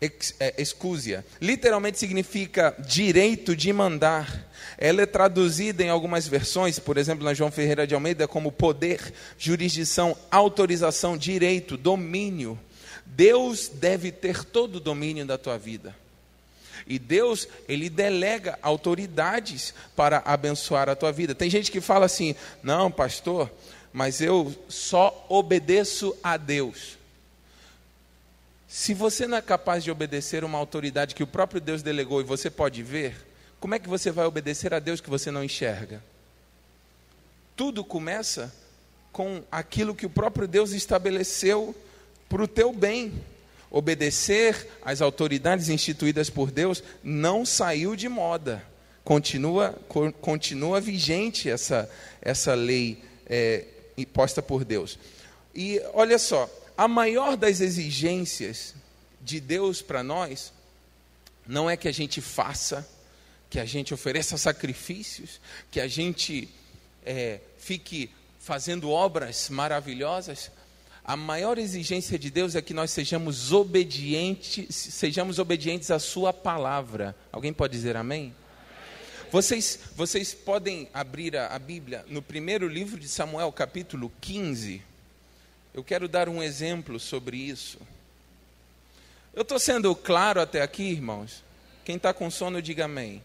Ex, 0.00 0.34
é, 0.40 0.60
excusia. 0.60 1.24
Literalmente 1.40 1.96
significa 1.96 2.74
direito 2.80 3.54
de 3.54 3.72
mandar. 3.72 4.48
Ela 4.76 5.02
é 5.02 5.06
traduzida 5.06 5.84
em 5.84 5.90
algumas 5.90 6.26
versões, 6.26 6.80
por 6.80 6.98
exemplo, 6.98 7.24
na 7.24 7.34
João 7.34 7.52
Ferreira 7.52 7.86
de 7.86 7.94
Almeida, 7.94 8.26
como 8.26 8.50
poder, 8.50 9.14
jurisdição, 9.38 10.16
autorização, 10.28 11.16
direito, 11.16 11.76
domínio. 11.76 12.58
Deus 13.06 13.68
deve 13.68 14.10
ter 14.10 14.42
todo 14.42 14.74
o 14.74 14.80
domínio 14.80 15.24
da 15.24 15.38
tua 15.38 15.56
vida. 15.56 15.94
E 16.84 16.98
Deus, 16.98 17.46
ele 17.68 17.88
delega 17.88 18.58
autoridades 18.60 19.72
para 19.94 20.20
abençoar 20.24 20.88
a 20.88 20.96
tua 20.96 21.12
vida. 21.12 21.32
Tem 21.32 21.48
gente 21.48 21.70
que 21.70 21.80
fala 21.80 22.06
assim: 22.06 22.34
"Não, 22.60 22.90
pastor, 22.90 23.48
mas 23.92 24.20
eu 24.20 24.54
só 24.68 25.26
obedeço 25.28 26.16
a 26.22 26.36
Deus. 26.36 26.98
Se 28.68 28.92
você 28.92 29.26
não 29.26 29.38
é 29.38 29.42
capaz 29.42 29.82
de 29.82 29.90
obedecer 29.90 30.44
uma 30.44 30.58
autoridade 30.58 31.14
que 31.14 31.22
o 31.22 31.26
próprio 31.26 31.60
Deus 31.60 31.82
delegou 31.82 32.20
e 32.20 32.24
você 32.24 32.50
pode 32.50 32.82
ver, 32.82 33.16
como 33.58 33.74
é 33.74 33.78
que 33.78 33.88
você 33.88 34.10
vai 34.10 34.26
obedecer 34.26 34.74
a 34.74 34.78
Deus 34.78 35.00
que 35.00 35.08
você 35.08 35.30
não 35.30 35.42
enxerga? 35.42 36.02
Tudo 37.56 37.82
começa 37.82 38.54
com 39.10 39.42
aquilo 39.50 39.94
que 39.94 40.06
o 40.06 40.10
próprio 40.10 40.46
Deus 40.46 40.72
estabeleceu 40.72 41.74
para 42.28 42.42
o 42.42 42.48
teu 42.48 42.72
bem. 42.72 43.12
Obedecer 43.70 44.68
às 44.82 45.00
autoridades 45.00 45.68
instituídas 45.68 46.30
por 46.30 46.50
Deus 46.50 46.82
não 47.02 47.44
saiu 47.44 47.96
de 47.96 48.08
moda. 48.08 48.62
Continua, 49.02 49.78
continua 50.20 50.80
vigente 50.80 51.48
essa, 51.48 51.90
essa 52.20 52.54
lei 52.54 53.02
é, 53.26 53.64
imposta 53.98 54.40
por 54.40 54.64
Deus. 54.64 54.98
E 55.54 55.80
olha 55.92 56.18
só, 56.18 56.48
a 56.76 56.86
maior 56.86 57.36
das 57.36 57.60
exigências 57.60 58.74
de 59.20 59.40
Deus 59.40 59.82
para 59.82 60.02
nós 60.02 60.52
não 61.46 61.68
é 61.68 61.76
que 61.76 61.88
a 61.88 61.92
gente 61.92 62.20
faça, 62.20 62.88
que 63.50 63.58
a 63.58 63.64
gente 63.64 63.92
ofereça 63.92 64.36
sacrifícios, 64.36 65.40
que 65.70 65.80
a 65.80 65.88
gente 65.88 66.48
é, 67.04 67.40
fique 67.58 68.10
fazendo 68.38 68.90
obras 68.90 69.48
maravilhosas. 69.48 70.50
A 71.04 71.16
maior 71.16 71.58
exigência 71.58 72.18
de 72.18 72.30
Deus 72.30 72.54
é 72.54 72.62
que 72.62 72.74
nós 72.74 72.90
sejamos 72.90 73.52
obedientes, 73.52 74.74
sejamos 74.74 75.38
obedientes 75.38 75.90
à 75.90 75.98
Sua 75.98 76.32
palavra. 76.32 77.16
Alguém 77.32 77.52
pode 77.52 77.72
dizer 77.72 77.96
amém? 77.96 78.34
Vocês, 79.30 79.78
vocês 79.94 80.32
podem 80.32 80.88
abrir 80.94 81.36
a, 81.36 81.48
a 81.48 81.58
Bíblia 81.58 82.02
no 82.08 82.22
primeiro 82.22 82.66
livro 82.66 82.98
de 82.98 83.06
Samuel, 83.06 83.52
capítulo 83.52 84.10
15. 84.22 84.82
Eu 85.74 85.84
quero 85.84 86.08
dar 86.08 86.30
um 86.30 86.42
exemplo 86.42 86.98
sobre 86.98 87.36
isso. 87.36 87.78
Eu 89.34 89.42
estou 89.42 89.58
sendo 89.58 89.94
claro 89.94 90.40
até 90.40 90.62
aqui, 90.62 90.84
irmãos? 90.84 91.44
Quem 91.84 91.96
está 91.96 92.14
com 92.14 92.30
sono, 92.30 92.62
diga 92.62 92.86
amém. 92.86 93.22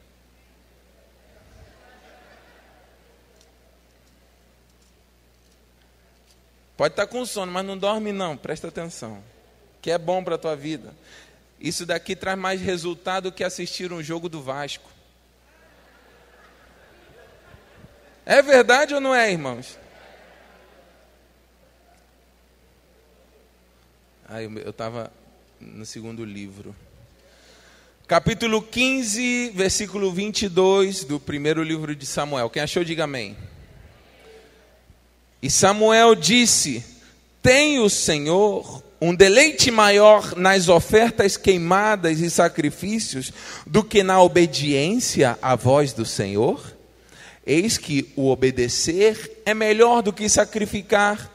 Pode 6.76 6.94
estar 6.94 7.08
tá 7.08 7.12
com 7.12 7.26
sono, 7.26 7.50
mas 7.50 7.66
não 7.66 7.78
dorme 7.78 8.12
não, 8.12 8.36
presta 8.36 8.68
atenção. 8.68 9.24
Que 9.82 9.89
é 9.89 9.98
bom 9.98 10.22
para 10.22 10.36
a 10.36 10.39
tua 10.39 10.56
vida. 10.56 10.94
Isso 11.62 11.86
daqui 11.86 12.13
traz 12.13 12.38
mais 12.38 12.60
resultado 12.60 13.32
que 13.32 13.42
assistir 13.44 13.94
um 13.94 14.04
jogo 14.04 14.28
do 14.28 14.42
Vasco. 14.42 14.93
É 18.26 18.42
verdade 18.42 18.94
ou 18.94 19.02
não 19.02 19.14
é, 19.14 19.32
irmãos? 19.32 19.78
Ah, 24.30 24.42
eu 24.42 24.70
estava 24.70 25.12
no 25.60 25.86
segundo 25.86 26.24
livro. 26.24 26.74
Capítulo 28.08 28.62
15, 28.62 29.52
versículo 29.54 30.12
22 30.12 31.04
do 31.04 31.20
primeiro 31.20 31.62
livro 31.62 31.94
de 31.94 32.06
Samuel. 32.06 32.50
Quem 32.50 32.62
achou, 32.64 32.84
diga 32.84 33.04
amém. 33.04 33.36
E 35.42 35.50
Samuel 35.50 36.16
disse: 36.16 36.82
Tem 37.42 37.80
o 37.80 37.90
Senhor 37.90 38.82
um 39.02 39.14
deleite 39.14 39.70
maior 39.70 40.34
nas 40.38 40.70
ofertas 40.70 41.36
queimadas 41.36 42.22
e 42.22 42.30
sacrifícios 42.30 43.34
do 43.68 43.84
que 43.84 44.02
na 44.02 44.22
obediência 44.22 45.38
à 45.42 45.58
voz 45.58 45.92
do 45.92 46.06
Senhor? 46.06 46.74
Eis 47.46 47.78
que 47.78 48.12
o 48.16 48.30
obedecer 48.30 49.42
é 49.46 49.54
melhor 49.54 50.02
do 50.02 50.14
que 50.14 50.28
sacrificar, 50.30 51.32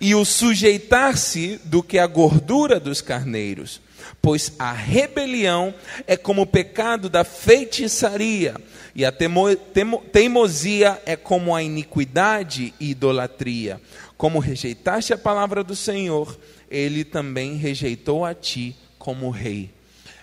e 0.00 0.14
o 0.14 0.24
sujeitar-se 0.24 1.60
do 1.64 1.82
que 1.82 1.98
a 1.98 2.06
gordura 2.06 2.80
dos 2.80 3.00
carneiros. 3.00 3.80
Pois 4.20 4.52
a 4.58 4.72
rebelião 4.72 5.74
é 6.06 6.16
como 6.16 6.42
o 6.42 6.46
pecado 6.46 7.08
da 7.08 7.24
feitiçaria, 7.24 8.56
e 8.94 9.04
a 9.04 9.12
temo, 9.12 9.54
temo, 9.56 10.02
teimosia 10.12 11.00
é 11.06 11.16
como 11.16 11.54
a 11.54 11.62
iniquidade 11.62 12.74
e 12.78 12.90
idolatria. 12.90 13.80
Como 14.16 14.38
rejeitaste 14.38 15.12
a 15.12 15.18
palavra 15.18 15.64
do 15.64 15.74
Senhor, 15.74 16.38
ele 16.70 17.04
também 17.04 17.56
rejeitou 17.56 18.24
a 18.24 18.34
ti 18.34 18.76
como 18.98 19.30
rei. 19.30 19.70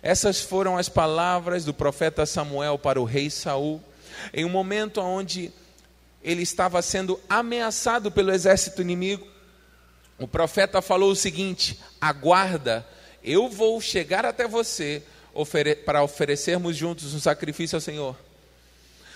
Essas 0.02 0.42
foram 0.42 0.78
as 0.78 0.90
palavras 0.90 1.64
do 1.64 1.74
profeta 1.74 2.26
Samuel 2.26 2.78
para 2.80 3.00
o 3.00 3.06
rei 3.06 3.30
Saul 3.30 3.82
em 4.34 4.46
um 4.46 4.50
momento 4.50 5.02
onde 5.02 5.52
ele 6.24 6.44
estava 6.44 6.82
sendo 6.82 7.20
ameaçado 7.28 8.12
pelo 8.12 8.32
exército 8.32 8.82
inimigo, 8.82 9.28
o 10.20 10.28
profeta 10.28 10.82
falou 10.82 11.12
o 11.12 11.16
seguinte: 11.16 11.80
aguarda, 12.00 12.88
eu 13.24 13.50
vou 13.50 13.82
chegar 13.82 14.26
até 14.26 14.48
você 14.48 15.04
ofere 15.34 15.76
para 15.76 16.04
oferecermos 16.04 16.76
juntos 16.76 17.14
um 17.14 17.20
sacrifício 17.20 17.76
ao 17.76 17.82
Senhor. 17.82 18.16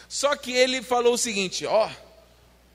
Só 0.08 0.36
que 0.36 0.52
ele 0.52 0.82
falou 0.82 1.14
o 1.14 1.18
seguinte: 1.18 1.66
ó, 1.66 1.90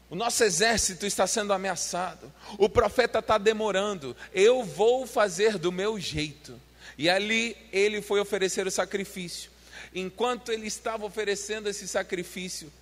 o 0.09 0.15
nosso 0.15 0.45
exército 0.45 1.07
está 1.07 1.27
sendo 1.27 1.53
ameaçado, 1.53 2.33
o 2.59 2.69
profeta 2.69 3.19
está 3.19 3.39
demorando, 3.39 4.17
eu 4.33 4.63
vou 4.63 5.07
fazer 5.07 5.59
do 5.59 5.73
meu 5.73 5.99
jeito. 5.99 6.55
E 6.99 7.09
ali 7.09 7.57
ele 7.73 8.03
foi 8.03 8.21
oferecer 8.21 8.67
o 8.67 8.71
sacrifício 8.71 9.51
enquanto 9.95 10.53
ele 10.53 10.67
estava 10.67 11.05
oferecendo 11.05 11.69
esse 11.69 11.87
sacrifício, 11.89 12.73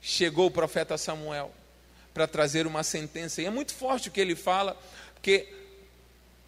chegou 0.00 0.46
o 0.46 0.50
profeta 0.50 0.98
Samuel 0.98 1.52
para 2.12 2.26
trazer 2.26 2.66
uma 2.66 2.82
sentença. 2.82 3.40
E 3.40 3.46
é 3.46 3.50
muito 3.50 3.74
forte 3.74 4.08
o 4.08 4.12
que 4.12 4.20
ele 4.20 4.34
fala, 4.34 4.76
porque 5.14 5.48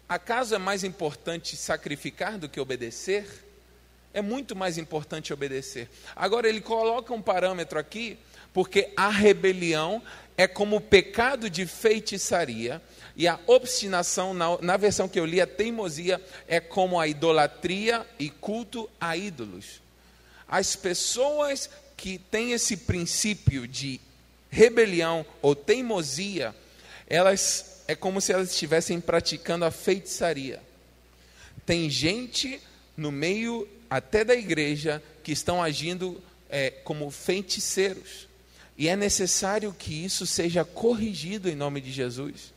acaso 0.07 0.53
é 0.53 0.57
mais 0.57 0.83
importante 0.83 1.55
sacrificar 1.55 2.37
do 2.37 2.49
que 2.49 2.59
obedecer? 2.59 3.43
É 4.13 4.21
muito 4.21 4.55
mais 4.55 4.77
importante 4.77 5.33
obedecer. 5.33 5.89
Agora 6.15 6.47
ele 6.47 6.61
coloca 6.61 7.13
um 7.13 7.21
parâmetro 7.21 7.77
aqui, 7.77 8.17
porque 8.55 8.93
a 8.95 9.09
rebelião 9.09 10.01
é 10.37 10.47
como 10.47 10.77
o 10.77 10.81
pecado 10.81 11.49
de 11.49 11.65
feitiçaria, 11.65 12.81
e 13.13 13.27
a 13.27 13.37
obstinação, 13.47 14.33
na, 14.33 14.57
na 14.61 14.77
versão 14.77 15.09
que 15.09 15.19
eu 15.19 15.25
li, 15.25 15.41
a 15.41 15.47
teimosia, 15.47 16.23
é 16.47 16.61
como 16.61 16.97
a 16.97 17.05
idolatria 17.05 18.07
e 18.17 18.29
culto 18.29 18.89
a 18.99 19.17
ídolos. 19.17 19.81
As 20.47 20.73
pessoas 20.73 21.69
que 21.97 22.17
têm 22.17 22.53
esse 22.53 22.77
princípio 22.77 23.67
de 23.67 23.99
rebelião 24.49 25.25
ou 25.41 25.53
teimosia, 25.53 26.55
elas 27.09 27.83
é 27.89 27.93
como 27.95 28.21
se 28.21 28.31
elas 28.31 28.51
estivessem 28.51 29.01
praticando 29.01 29.65
a 29.65 29.71
feitiçaria. 29.71 30.63
Tem 31.65 31.89
gente 31.89 32.61
no 32.95 33.11
meio 33.11 33.67
até 33.89 34.23
da 34.23 34.33
igreja 34.33 35.03
que 35.23 35.33
estão 35.33 35.61
agindo 35.61 36.23
é, 36.49 36.69
como 36.69 37.11
feiticeiros. 37.11 38.33
E 38.77 38.89
é 38.89 38.95
necessário 38.95 39.73
que 39.73 39.93
isso 39.93 40.25
seja 40.25 40.65
corrigido 40.65 41.49
em 41.49 41.55
nome 41.55 41.79
de 41.79 41.91
Jesus 41.91 42.55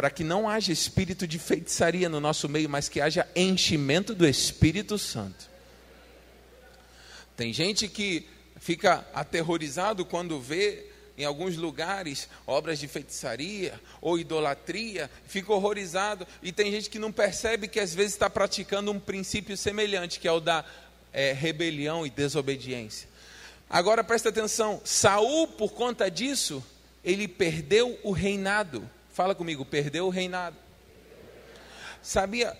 para 0.00 0.10
que 0.10 0.24
não 0.24 0.48
haja 0.48 0.72
espírito 0.72 1.26
de 1.26 1.38
feitiçaria 1.38 2.08
no 2.08 2.20
nosso 2.20 2.48
meio, 2.48 2.70
mas 2.70 2.88
que 2.88 3.00
haja 3.00 3.28
enchimento 3.34 4.14
do 4.14 4.26
Espírito 4.26 4.96
Santo. 4.96 5.50
Tem 7.36 7.52
gente 7.52 7.88
que 7.88 8.26
fica 8.58 9.06
aterrorizado 9.12 10.04
quando 10.04 10.40
vê 10.40 10.86
em 11.18 11.24
alguns 11.24 11.56
lugares 11.56 12.28
obras 12.46 12.78
de 12.78 12.88
feitiçaria 12.88 13.78
ou 14.00 14.18
idolatria, 14.18 15.10
fica 15.26 15.52
horrorizado. 15.52 16.26
E 16.42 16.50
tem 16.50 16.70
gente 16.70 16.88
que 16.88 16.98
não 16.98 17.12
percebe 17.12 17.68
que 17.68 17.80
às 17.80 17.94
vezes 17.94 18.12
está 18.12 18.30
praticando 18.30 18.90
um 18.90 18.98
princípio 18.98 19.56
semelhante, 19.56 20.18
que 20.18 20.28
é 20.28 20.32
o 20.32 20.40
da 20.40 20.64
é, 21.12 21.32
rebelião 21.32 22.06
e 22.06 22.10
desobediência. 22.10 23.08
Agora 23.70 24.02
presta 24.02 24.30
atenção: 24.30 24.80
Saul, 24.84 25.46
por 25.46 25.72
conta 25.72 26.10
disso, 26.10 26.62
ele 27.04 27.28
perdeu 27.28 27.96
o 28.02 28.10
reinado. 28.10 28.88
Fala 29.12 29.34
comigo, 29.34 29.64
perdeu 29.64 30.06
o 30.06 30.10
reinado. 30.10 30.56
Sabia, 32.02 32.56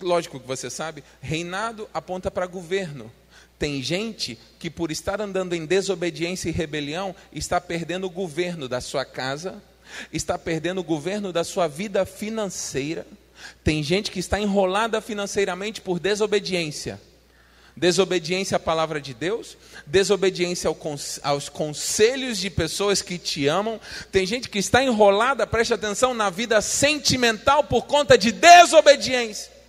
lógico 0.00 0.38
que 0.38 0.46
você 0.46 0.70
sabe, 0.70 1.02
reinado 1.20 1.90
aponta 1.92 2.30
para 2.30 2.46
governo. 2.46 3.10
Tem 3.58 3.82
gente 3.82 4.38
que, 4.58 4.70
por 4.70 4.90
estar 4.90 5.20
andando 5.20 5.54
em 5.54 5.66
desobediência 5.66 6.48
e 6.48 6.52
rebelião, 6.52 7.14
está 7.32 7.60
perdendo 7.60 8.06
o 8.06 8.10
governo 8.10 8.68
da 8.68 8.80
sua 8.80 9.04
casa, 9.04 9.62
está 10.12 10.38
perdendo 10.38 10.80
o 10.80 10.84
governo 10.84 11.32
da 11.32 11.44
sua 11.44 11.66
vida 11.66 12.06
financeira. 12.06 13.06
Tem 13.64 13.82
gente 13.82 14.10
que 14.10 14.18
está 14.18 14.38
enrolada 14.38 15.00
financeiramente 15.00 15.80
por 15.80 15.98
desobediência 15.98 17.00
desobediência 17.76 18.56
à 18.56 18.60
palavra 18.60 19.00
de 19.00 19.14
Deus, 19.14 19.56
desobediência 19.86 20.70
aos 21.22 21.48
conselhos 21.48 22.38
de 22.38 22.50
pessoas 22.50 23.02
que 23.02 23.18
te 23.18 23.46
amam. 23.46 23.80
Tem 24.10 24.26
gente 24.26 24.48
que 24.48 24.58
está 24.58 24.82
enrolada, 24.82 25.46
preste 25.46 25.74
atenção, 25.74 26.14
na 26.14 26.30
vida 26.30 26.60
sentimental 26.60 27.64
por 27.64 27.86
conta 27.86 28.16
de 28.16 28.32
desobediência 28.32 29.59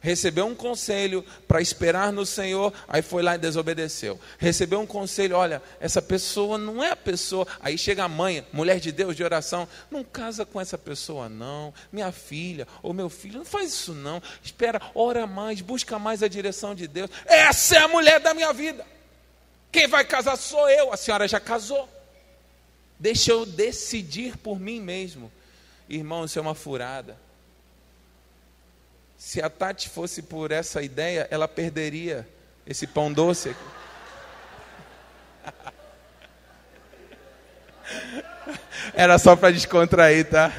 recebeu 0.00 0.46
um 0.46 0.54
conselho 0.54 1.24
para 1.46 1.60
esperar 1.60 2.12
no 2.12 2.24
Senhor, 2.24 2.72
aí 2.86 3.02
foi 3.02 3.22
lá 3.22 3.34
e 3.34 3.38
desobedeceu. 3.38 4.18
Recebeu 4.38 4.80
um 4.80 4.86
conselho, 4.86 5.36
olha, 5.36 5.62
essa 5.80 6.00
pessoa 6.00 6.58
não 6.58 6.82
é 6.82 6.90
a 6.90 6.96
pessoa. 6.96 7.46
Aí 7.60 7.76
chega 7.76 8.04
a 8.04 8.08
mãe, 8.08 8.46
mulher 8.52 8.80
de 8.80 8.92
Deus, 8.92 9.16
de 9.16 9.24
oração, 9.24 9.68
não 9.90 10.04
casa 10.04 10.44
com 10.44 10.60
essa 10.60 10.78
pessoa 10.78 11.28
não, 11.28 11.72
minha 11.92 12.12
filha 12.12 12.66
ou 12.82 12.92
meu 12.92 13.08
filho, 13.08 13.38
não 13.38 13.44
faz 13.44 13.72
isso 13.72 13.92
não. 13.92 14.22
Espera, 14.42 14.80
ora 14.94 15.26
mais, 15.26 15.60
busca 15.60 15.98
mais 15.98 16.22
a 16.22 16.28
direção 16.28 16.74
de 16.74 16.86
Deus. 16.86 17.10
Essa 17.26 17.76
é 17.76 17.78
a 17.78 17.88
mulher 17.88 18.20
da 18.20 18.34
minha 18.34 18.52
vida. 18.52 18.86
Quem 19.70 19.86
vai 19.86 20.04
casar 20.04 20.36
sou 20.36 20.68
eu, 20.70 20.92
a 20.92 20.96
senhora 20.96 21.28
já 21.28 21.38
casou. 21.38 21.88
Deixa 22.98 23.30
eu 23.30 23.46
decidir 23.46 24.36
por 24.38 24.58
mim 24.58 24.80
mesmo. 24.80 25.30
Irmão, 25.88 26.24
isso 26.24 26.38
é 26.38 26.42
uma 26.42 26.54
furada. 26.54 27.16
Se 29.18 29.42
a 29.42 29.50
Tati 29.50 29.88
fosse 29.88 30.22
por 30.22 30.52
essa 30.52 30.80
ideia, 30.80 31.26
ela 31.28 31.48
perderia 31.48 32.24
esse 32.64 32.86
pão 32.86 33.12
doce 33.12 33.48
aqui. 33.48 33.64
Era 38.94 39.18
só 39.18 39.34
para 39.34 39.50
descontrair, 39.50 40.30
tá? 40.30 40.52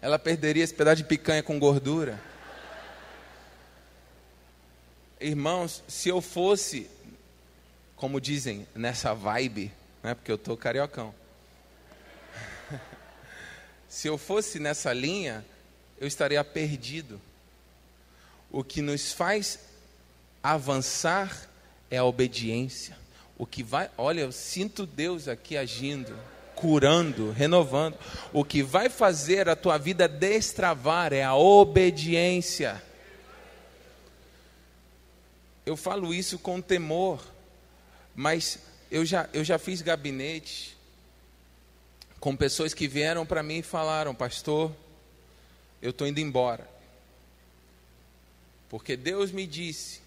Ela 0.00 0.20
perderia 0.20 0.62
esse 0.62 0.72
pedaço 0.72 0.98
de 0.98 1.04
picanha 1.04 1.42
com 1.42 1.58
gordura. 1.58 2.20
Irmãos, 5.20 5.82
se 5.88 6.08
eu 6.08 6.20
fosse, 6.20 6.88
como 7.96 8.20
dizem, 8.20 8.68
nessa 8.74 9.14
vibe, 9.14 9.72
né, 10.02 10.14
porque 10.14 10.30
eu 10.30 10.38
tô 10.38 10.56
cariocão. 10.56 11.12
se 13.90 14.06
eu 14.06 14.16
fosse 14.16 14.60
nessa 14.60 14.92
linha, 14.92 15.44
eu 15.98 16.06
estaria 16.06 16.42
perdido. 16.44 17.20
O 18.48 18.62
que 18.62 18.80
nos 18.80 19.12
faz 19.12 19.58
avançar 20.40 21.50
é 21.90 21.98
a 21.98 22.04
obediência. 22.04 22.96
O 23.36 23.44
que 23.44 23.64
vai, 23.64 23.90
olha, 23.98 24.20
eu 24.20 24.30
sinto 24.30 24.86
Deus 24.86 25.26
aqui 25.26 25.56
agindo, 25.56 26.16
curando, 26.54 27.32
renovando. 27.32 27.98
O 28.32 28.44
que 28.44 28.62
vai 28.62 28.88
fazer 28.88 29.48
a 29.48 29.56
tua 29.56 29.76
vida 29.76 30.06
destravar 30.06 31.12
é 31.12 31.24
a 31.24 31.34
obediência. 31.34 32.80
Eu 35.66 35.76
falo 35.76 36.14
isso 36.14 36.38
com 36.38 36.60
temor, 36.60 37.20
mas 38.14 38.60
eu 38.88 39.04
já, 39.04 39.28
eu 39.32 39.42
já 39.42 39.58
fiz 39.58 39.82
gabinete 39.82 40.78
com 42.20 42.36
pessoas 42.36 42.72
que 42.74 42.86
vieram 42.86 43.26
para 43.26 43.42
mim 43.42 43.58
e 43.58 43.62
falaram: 43.62 44.14
Pastor, 44.14 44.70
eu 45.82 45.90
estou 45.90 46.06
indo 46.06 46.20
embora. 46.20 46.68
Porque 48.68 48.96
Deus 48.96 49.32
me 49.32 49.46
disse 49.46 50.00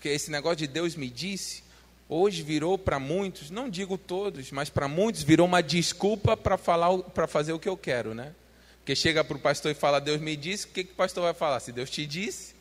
porque 0.00 0.08
esse 0.08 0.30
negócio 0.30 0.56
de 0.56 0.66
Deus 0.66 0.96
me 0.96 1.10
disse, 1.10 1.62
hoje 2.08 2.42
virou 2.42 2.78
para 2.78 2.98
muitos, 2.98 3.50
não 3.50 3.68
digo 3.68 3.98
todos, 3.98 4.50
mas 4.50 4.70
para 4.70 4.88
muitos 4.88 5.22
virou 5.22 5.46
uma 5.46 5.62
desculpa 5.62 6.38
para 6.38 6.56
falar, 6.56 6.96
para 7.00 7.26
fazer 7.26 7.52
o 7.52 7.58
que 7.58 7.68
eu 7.68 7.76
quero, 7.76 8.14
né? 8.14 8.34
Porque 8.78 8.96
chega 8.96 9.22
para 9.22 9.36
o 9.36 9.40
pastor 9.40 9.70
e 9.70 9.74
fala, 9.74 10.00
Deus 10.00 10.18
me 10.18 10.34
disse, 10.36 10.64
o 10.64 10.70
que, 10.70 10.84
que 10.84 10.92
o 10.92 10.96
pastor 10.96 11.24
vai 11.24 11.34
falar? 11.34 11.60
Se 11.60 11.70
Deus 11.70 11.90
te 11.90 12.06
disse. 12.06 12.54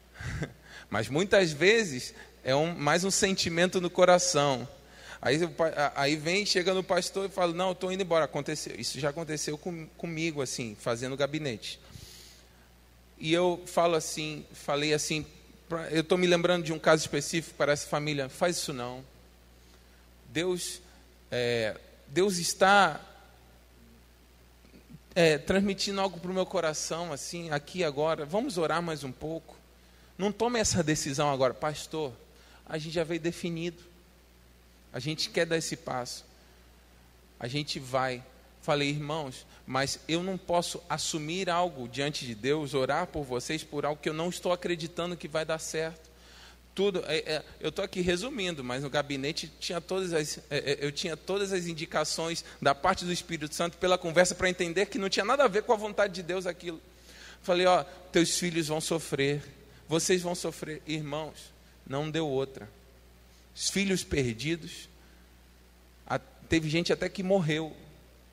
mas 0.90 1.08
muitas 1.08 1.52
vezes 1.52 2.12
é 2.44 2.54
um, 2.54 2.74
mais 2.74 3.02
um 3.02 3.10
sentimento 3.10 3.80
no 3.80 3.88
coração. 3.88 4.68
Aí, 5.26 5.40
aí 5.96 6.14
vem, 6.14 6.46
chega 6.46 6.72
no 6.72 6.84
pastor 6.84 7.26
e 7.26 7.28
fala, 7.28 7.52
não, 7.52 7.72
estou 7.72 7.90
indo 7.90 8.00
embora. 8.00 8.26
Aconteceu, 8.26 8.78
isso 8.78 9.00
já 9.00 9.08
aconteceu 9.08 9.58
com, 9.58 9.88
comigo, 9.96 10.40
assim, 10.40 10.76
fazendo 10.78 11.16
gabinete. 11.16 11.80
E 13.18 13.32
eu 13.32 13.60
falo 13.66 13.96
assim, 13.96 14.46
falei 14.52 14.94
assim, 14.94 15.26
eu 15.90 16.02
estou 16.02 16.16
me 16.16 16.28
lembrando 16.28 16.62
de 16.62 16.72
um 16.72 16.78
caso 16.78 17.02
específico 17.02 17.56
para 17.56 17.72
essa 17.72 17.88
família. 17.88 18.28
Faz 18.28 18.56
isso 18.56 18.72
não. 18.72 19.04
Deus, 20.28 20.80
é, 21.28 21.76
Deus 22.06 22.38
está 22.38 23.00
é, 25.12 25.38
transmitindo 25.38 26.00
algo 26.00 26.20
para 26.20 26.30
o 26.30 26.34
meu 26.34 26.46
coração, 26.46 27.12
assim, 27.12 27.50
aqui 27.50 27.82
agora. 27.82 28.24
Vamos 28.24 28.58
orar 28.58 28.80
mais 28.80 29.02
um 29.02 29.10
pouco. 29.10 29.56
Não 30.16 30.30
tome 30.30 30.60
essa 30.60 30.84
decisão 30.84 31.32
agora, 31.32 31.52
pastor. 31.52 32.12
A 32.64 32.78
gente 32.78 32.94
já 32.94 33.02
veio 33.02 33.18
definido. 33.18 33.95
A 34.96 34.98
gente 34.98 35.28
quer 35.28 35.44
dar 35.44 35.58
esse 35.58 35.76
passo. 35.76 36.24
A 37.38 37.46
gente 37.46 37.78
vai. 37.78 38.24
Falei, 38.62 38.88
irmãos, 38.88 39.46
mas 39.66 40.00
eu 40.08 40.22
não 40.22 40.38
posso 40.38 40.82
assumir 40.88 41.50
algo 41.50 41.86
diante 41.86 42.24
de 42.24 42.34
Deus, 42.34 42.72
orar 42.72 43.06
por 43.06 43.22
vocês 43.22 43.62
por 43.62 43.84
algo 43.84 44.00
que 44.00 44.08
eu 44.08 44.14
não 44.14 44.30
estou 44.30 44.52
acreditando 44.52 45.14
que 45.14 45.28
vai 45.28 45.44
dar 45.44 45.58
certo. 45.58 46.08
Tudo, 46.74 47.04
é, 47.06 47.18
é, 47.18 47.44
eu 47.60 47.68
estou 47.68 47.84
aqui 47.84 48.00
resumindo, 48.00 48.64
mas 48.64 48.84
no 48.84 48.88
gabinete 48.88 49.52
tinha 49.60 49.82
todas 49.82 50.14
as, 50.14 50.38
é, 50.48 50.56
é, 50.72 50.78
eu 50.80 50.90
tinha 50.90 51.14
todas 51.14 51.52
as 51.52 51.66
indicações 51.66 52.42
da 52.62 52.74
parte 52.74 53.04
do 53.04 53.12
Espírito 53.12 53.54
Santo 53.54 53.76
pela 53.76 53.98
conversa 53.98 54.34
para 54.34 54.48
entender 54.48 54.86
que 54.86 54.96
não 54.96 55.10
tinha 55.10 55.26
nada 55.26 55.44
a 55.44 55.48
ver 55.48 55.64
com 55.64 55.74
a 55.74 55.76
vontade 55.76 56.14
de 56.14 56.22
Deus 56.22 56.46
aquilo. 56.46 56.80
Falei, 57.42 57.66
ó, 57.66 57.84
teus 58.10 58.38
filhos 58.38 58.68
vão 58.68 58.80
sofrer, 58.80 59.42
vocês 59.86 60.22
vão 60.22 60.34
sofrer, 60.34 60.80
irmãos, 60.86 61.52
não 61.86 62.10
deu 62.10 62.26
outra. 62.26 62.66
Os 63.56 63.70
filhos 63.70 64.04
perdidos, 64.04 64.86
teve 66.46 66.68
gente 66.68 66.92
até 66.92 67.08
que 67.08 67.22
morreu 67.22 67.74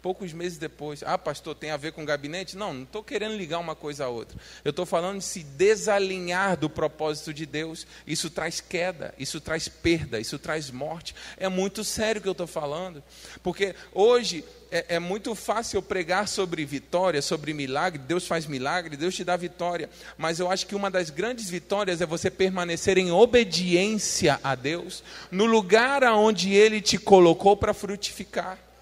poucos 0.04 0.34
meses 0.34 0.58
depois, 0.58 1.02
ah, 1.06 1.18
pastor, 1.18 1.56
tem 1.56 1.72
a 1.72 1.78
ver 1.78 1.94
com 1.94 2.04
gabinete? 2.04 2.58
Não, 2.58 2.74
não 2.74 2.84
estou 2.84 3.02
querendo 3.02 3.38
ligar 3.38 3.60
uma 3.60 3.74
coisa 3.74 4.04
a 4.04 4.10
outra. 4.10 4.38
Eu 4.66 4.72
estou 4.72 4.86
falando 4.86 5.20
de 5.20 5.24
se 5.24 5.42
desalinhar 5.42 6.58
do 6.58 6.70
propósito 6.70 7.34
de 7.34 7.46
Deus. 7.46 7.88
Isso 8.06 8.30
traz 8.30 8.60
queda, 8.60 9.16
isso 9.18 9.40
traz 9.40 9.70
perda, 9.70 10.20
isso 10.20 10.38
traz 10.38 10.70
morte. 10.70 11.16
É 11.38 11.48
muito 11.48 11.86
sério 11.86 12.20
o 12.20 12.22
que 12.22 12.28
eu 12.28 12.34
estou 12.34 12.46
falando, 12.46 13.02
porque 13.42 13.74
hoje 13.94 14.44
é, 14.70 14.96
é, 14.96 15.00
muito 15.00 15.34
fácil 15.36 15.78
eu 15.78 15.82
pregar 15.82 16.28
sobre 16.28 16.66
vitória, 16.66 17.22
sobre 17.22 17.54
milagre. 17.54 17.98
Deus 18.00 18.28
faz 18.28 18.46
milagre, 18.46 18.98
Deus 18.98 19.16
te 19.16 19.24
dá 19.24 19.38
vitória. 19.38 19.90
Mas 20.18 20.38
eu 20.38 20.52
acho 20.52 20.68
que 20.68 20.76
uma 20.76 20.92
das 20.92 21.10
grandes 21.10 21.50
vitórias 21.50 22.02
é 22.02 22.06
você 22.06 22.30
permanecer 22.30 22.98
em 22.98 23.10
obediência 23.10 24.38
a 24.44 24.54
Deus, 24.54 25.02
no 25.32 25.46
lugar 25.46 26.04
aonde 26.04 26.54
Ele 26.54 26.82
te 26.82 26.98
colocou 26.98 27.56
para 27.56 27.74
frutificar. 27.74 28.73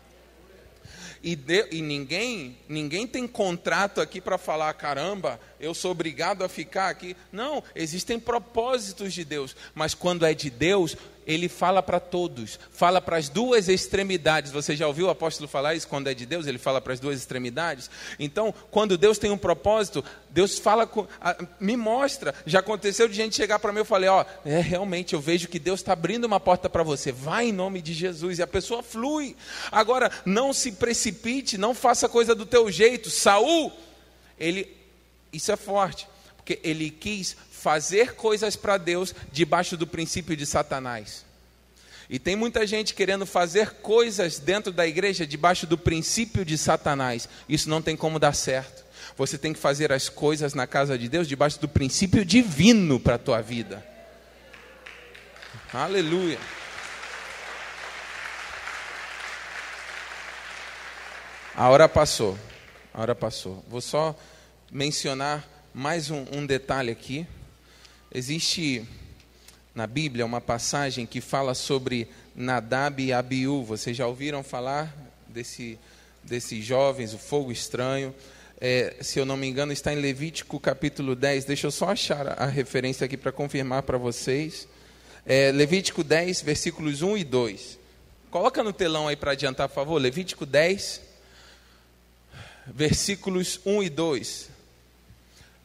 E, 1.23 1.35
de, 1.35 1.67
e 1.71 1.81
ninguém, 1.81 2.57
ninguém 2.67 3.05
tem 3.05 3.27
contrato 3.27 4.01
aqui 4.01 4.19
para 4.19 4.39
falar, 4.39 4.73
caramba, 4.73 5.39
eu 5.59 5.73
sou 5.73 5.91
obrigado 5.91 6.43
a 6.43 6.49
ficar 6.49 6.89
aqui. 6.89 7.15
Não, 7.31 7.63
existem 7.75 8.19
propósitos 8.19 9.13
de 9.13 9.23
Deus, 9.23 9.55
mas 9.75 9.93
quando 9.93 10.25
é 10.25 10.33
de 10.33 10.49
Deus, 10.49 10.97
ele 11.25 11.47
fala 11.47 11.83
para 11.83 11.99
todos, 11.99 12.59
fala 12.71 13.01
para 13.01 13.17
as 13.17 13.29
duas 13.29 13.69
extremidades. 13.69 14.51
Você 14.51 14.75
já 14.75 14.87
ouviu 14.87 15.07
o 15.07 15.09
apóstolo 15.09 15.47
falar 15.47 15.75
isso? 15.75 15.87
Quando 15.87 16.07
é 16.07 16.13
de 16.13 16.25
Deus, 16.25 16.47
ele 16.47 16.57
fala 16.57 16.81
para 16.81 16.93
as 16.93 16.99
duas 16.99 17.17
extremidades. 17.17 17.89
Então, 18.19 18.53
quando 18.69 18.97
Deus 18.97 19.17
tem 19.17 19.31
um 19.31 19.37
propósito, 19.37 20.03
Deus 20.29 20.57
fala, 20.57 20.87
com, 20.87 21.07
me 21.59 21.77
mostra. 21.77 22.33
Já 22.45 22.59
aconteceu 22.59 23.07
de 23.07 23.13
gente 23.13 23.35
chegar 23.35 23.59
para 23.59 23.71
mim, 23.71 23.79
eu 23.79 23.85
falei: 23.85 24.09
Ó, 24.09 24.25
é 24.45 24.59
realmente, 24.59 25.13
eu 25.13 25.21
vejo 25.21 25.47
que 25.47 25.59
Deus 25.59 25.79
está 25.79 25.93
abrindo 25.93 26.25
uma 26.25 26.39
porta 26.39 26.69
para 26.69 26.83
você. 26.83 27.11
Vai 27.11 27.49
em 27.49 27.53
nome 27.53 27.81
de 27.81 27.93
Jesus. 27.93 28.39
E 28.39 28.43
a 28.43 28.47
pessoa 28.47 28.81
flui. 28.81 29.35
Agora, 29.71 30.11
não 30.25 30.53
se 30.53 30.71
precipite, 30.71 31.57
não 31.57 31.73
faça 31.73 32.09
coisa 32.09 32.33
do 32.33 32.45
teu 32.45 32.71
jeito. 32.71 33.09
Saul, 33.09 33.71
ele, 34.39 34.67
isso 35.31 35.51
é 35.51 35.55
forte, 35.55 36.07
porque 36.35 36.59
ele 36.63 36.89
quis 36.89 37.37
fazer 37.61 38.15
coisas 38.15 38.55
para 38.55 38.77
Deus 38.77 39.13
debaixo 39.31 39.77
do 39.77 39.85
princípio 39.85 40.35
de 40.35 40.45
Satanás. 40.47 41.23
E 42.09 42.17
tem 42.17 42.35
muita 42.35 42.65
gente 42.65 42.95
querendo 42.95 43.25
fazer 43.25 43.75
coisas 43.75 44.39
dentro 44.39 44.71
da 44.73 44.85
igreja 44.87 45.25
debaixo 45.27 45.67
do 45.67 45.77
princípio 45.77 46.43
de 46.43 46.57
Satanás. 46.57 47.29
Isso 47.47 47.69
não 47.69 47.81
tem 47.81 47.95
como 47.95 48.19
dar 48.19 48.33
certo. 48.33 48.83
Você 49.15 49.37
tem 49.37 49.53
que 49.53 49.59
fazer 49.59 49.91
as 49.91 50.09
coisas 50.09 50.53
na 50.53 50.65
casa 50.65 50.97
de 50.97 51.07
Deus 51.07 51.27
debaixo 51.27 51.59
do 51.61 51.69
princípio 51.69 52.25
divino 52.25 52.99
para 52.99 53.15
a 53.15 53.19
tua 53.19 53.41
vida. 53.41 53.85
Aleluia. 55.71 56.39
A 61.55 61.69
hora 61.69 61.87
passou. 61.87 62.37
A 62.93 63.01
hora 63.01 63.15
passou. 63.15 63.63
Vou 63.69 63.81
só 63.81 64.17
mencionar 64.71 65.47
mais 65.73 66.09
um, 66.09 66.25
um 66.33 66.45
detalhe 66.45 66.91
aqui. 66.91 67.27
Existe 68.13 68.85
na 69.73 69.87
Bíblia 69.87 70.25
uma 70.25 70.41
passagem 70.41 71.05
que 71.05 71.21
fala 71.21 71.53
sobre 71.53 72.09
Nadab 72.35 73.01
e 73.01 73.13
Abiú. 73.13 73.63
Vocês 73.63 73.95
já 73.95 74.05
ouviram 74.05 74.43
falar 74.43 74.93
desse, 75.29 75.79
desses 76.21 76.65
jovens, 76.65 77.13
o 77.13 77.17
fogo 77.17 77.53
estranho? 77.53 78.13
É, 78.59 78.97
se 78.99 79.17
eu 79.17 79.25
não 79.25 79.37
me 79.37 79.47
engano, 79.47 79.71
está 79.71 79.93
em 79.93 79.95
Levítico 79.95 80.59
capítulo 80.59 81.15
10. 81.15 81.45
Deixa 81.45 81.67
eu 81.67 81.71
só 81.71 81.91
achar 81.91 82.37
a 82.37 82.47
referência 82.47 83.05
aqui 83.05 83.15
para 83.15 83.31
confirmar 83.31 83.83
para 83.83 83.97
vocês. 83.97 84.67
É, 85.25 85.49
Levítico 85.53 86.03
10, 86.03 86.41
versículos 86.41 87.01
1 87.01 87.15
e 87.15 87.23
2. 87.23 87.79
Coloca 88.29 88.61
no 88.61 88.73
telão 88.73 89.07
aí 89.07 89.15
para 89.15 89.31
adiantar, 89.31 89.69
por 89.69 89.75
favor. 89.75 90.01
Levítico 90.01 90.45
10, 90.45 90.99
versículos 92.67 93.61
1 93.65 93.83
e 93.83 93.89
2. 93.89 94.49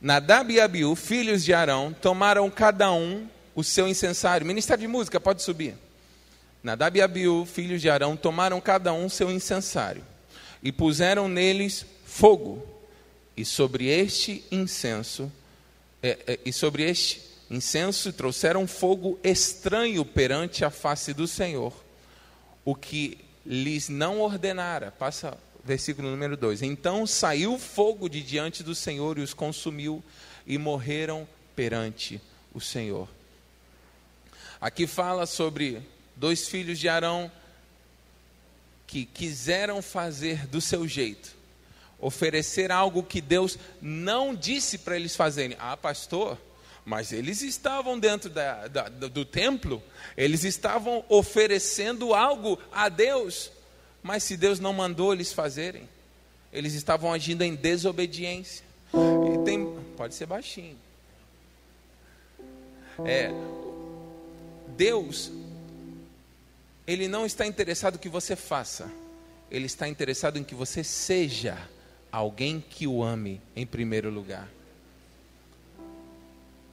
Nadab 0.00 0.52
e 0.52 0.60
Abiú, 0.60 0.94
filhos 0.94 1.44
de 1.44 1.54
Arão, 1.54 1.92
tomaram 1.92 2.50
cada 2.50 2.92
um 2.92 3.26
o 3.54 3.64
seu 3.64 3.88
incensário. 3.88 4.46
Ministério 4.46 4.82
de 4.82 4.88
música, 4.88 5.18
pode 5.18 5.42
subir. 5.42 5.74
Nadab 6.62 6.98
e 6.98 7.02
Abiú, 7.02 7.46
filhos 7.46 7.80
de 7.80 7.88
Arão, 7.88 8.16
tomaram 8.16 8.60
cada 8.60 8.92
um 8.92 9.08
seu 9.08 9.30
incensário 9.30 10.04
e 10.62 10.70
puseram 10.70 11.28
neles 11.28 11.86
fogo. 12.04 12.66
E 13.36 13.44
sobre 13.44 13.86
este 13.86 14.44
incenso, 14.50 15.30
é, 16.02 16.18
é, 16.26 16.38
e 16.44 16.52
sobre 16.52 16.82
este 16.82 17.22
incenso 17.50 18.12
trouxeram 18.12 18.66
fogo 18.66 19.18
estranho 19.22 20.04
perante 20.04 20.64
a 20.64 20.70
face 20.70 21.12
do 21.12 21.26
Senhor, 21.26 21.72
o 22.64 22.74
que 22.74 23.18
lhes 23.44 23.88
não 23.88 24.20
ordenara. 24.20 24.90
Passa 24.90 25.38
versículo 25.66 26.08
número 26.08 26.36
2: 26.36 26.62
Então 26.62 27.06
saiu 27.06 27.58
fogo 27.58 28.08
de 28.08 28.22
diante 28.22 28.62
do 28.62 28.74
Senhor 28.74 29.18
e 29.18 29.22
os 29.22 29.34
consumiu, 29.34 30.02
e 30.46 30.56
morreram 30.56 31.28
perante 31.54 32.20
o 32.54 32.60
Senhor. 32.60 33.08
Aqui 34.60 34.86
fala 34.86 35.26
sobre 35.26 35.82
dois 36.14 36.48
filhos 36.48 36.78
de 36.78 36.88
Arão 36.88 37.30
que 38.86 39.04
quiseram 39.04 39.82
fazer 39.82 40.46
do 40.46 40.60
seu 40.60 40.86
jeito, 40.86 41.34
oferecer 41.98 42.70
algo 42.70 43.02
que 43.02 43.20
Deus 43.20 43.58
não 43.82 44.34
disse 44.34 44.78
para 44.78 44.96
eles 44.96 45.16
fazerem. 45.16 45.56
Ah, 45.60 45.76
pastor, 45.76 46.38
mas 46.84 47.10
eles 47.10 47.42
estavam 47.42 47.98
dentro 47.98 48.30
da, 48.30 48.68
da, 48.68 48.88
do 48.88 49.24
templo, 49.24 49.82
eles 50.16 50.44
estavam 50.44 51.04
oferecendo 51.08 52.14
algo 52.14 52.58
a 52.70 52.88
Deus, 52.88 53.50
mas 54.06 54.22
se 54.22 54.36
Deus 54.36 54.60
não 54.60 54.72
mandou 54.72 55.12
eles 55.12 55.32
fazerem, 55.32 55.88
eles 56.52 56.74
estavam 56.74 57.12
agindo 57.12 57.42
em 57.42 57.56
desobediência. 57.56 58.64
E 58.94 59.44
tem, 59.44 59.66
pode 59.96 60.14
ser 60.14 60.26
baixinho. 60.26 60.76
É, 63.04 63.32
Deus, 64.76 65.32
Ele 66.86 67.08
não 67.08 67.26
está 67.26 67.44
interessado 67.44 67.98
que 67.98 68.08
você 68.08 68.36
faça, 68.36 68.88
Ele 69.50 69.66
está 69.66 69.88
interessado 69.88 70.38
em 70.38 70.44
que 70.44 70.54
você 70.54 70.84
seja 70.84 71.58
alguém 72.12 72.60
que 72.60 72.86
o 72.86 73.02
ame 73.02 73.42
em 73.56 73.66
primeiro 73.66 74.08
lugar. 74.08 74.48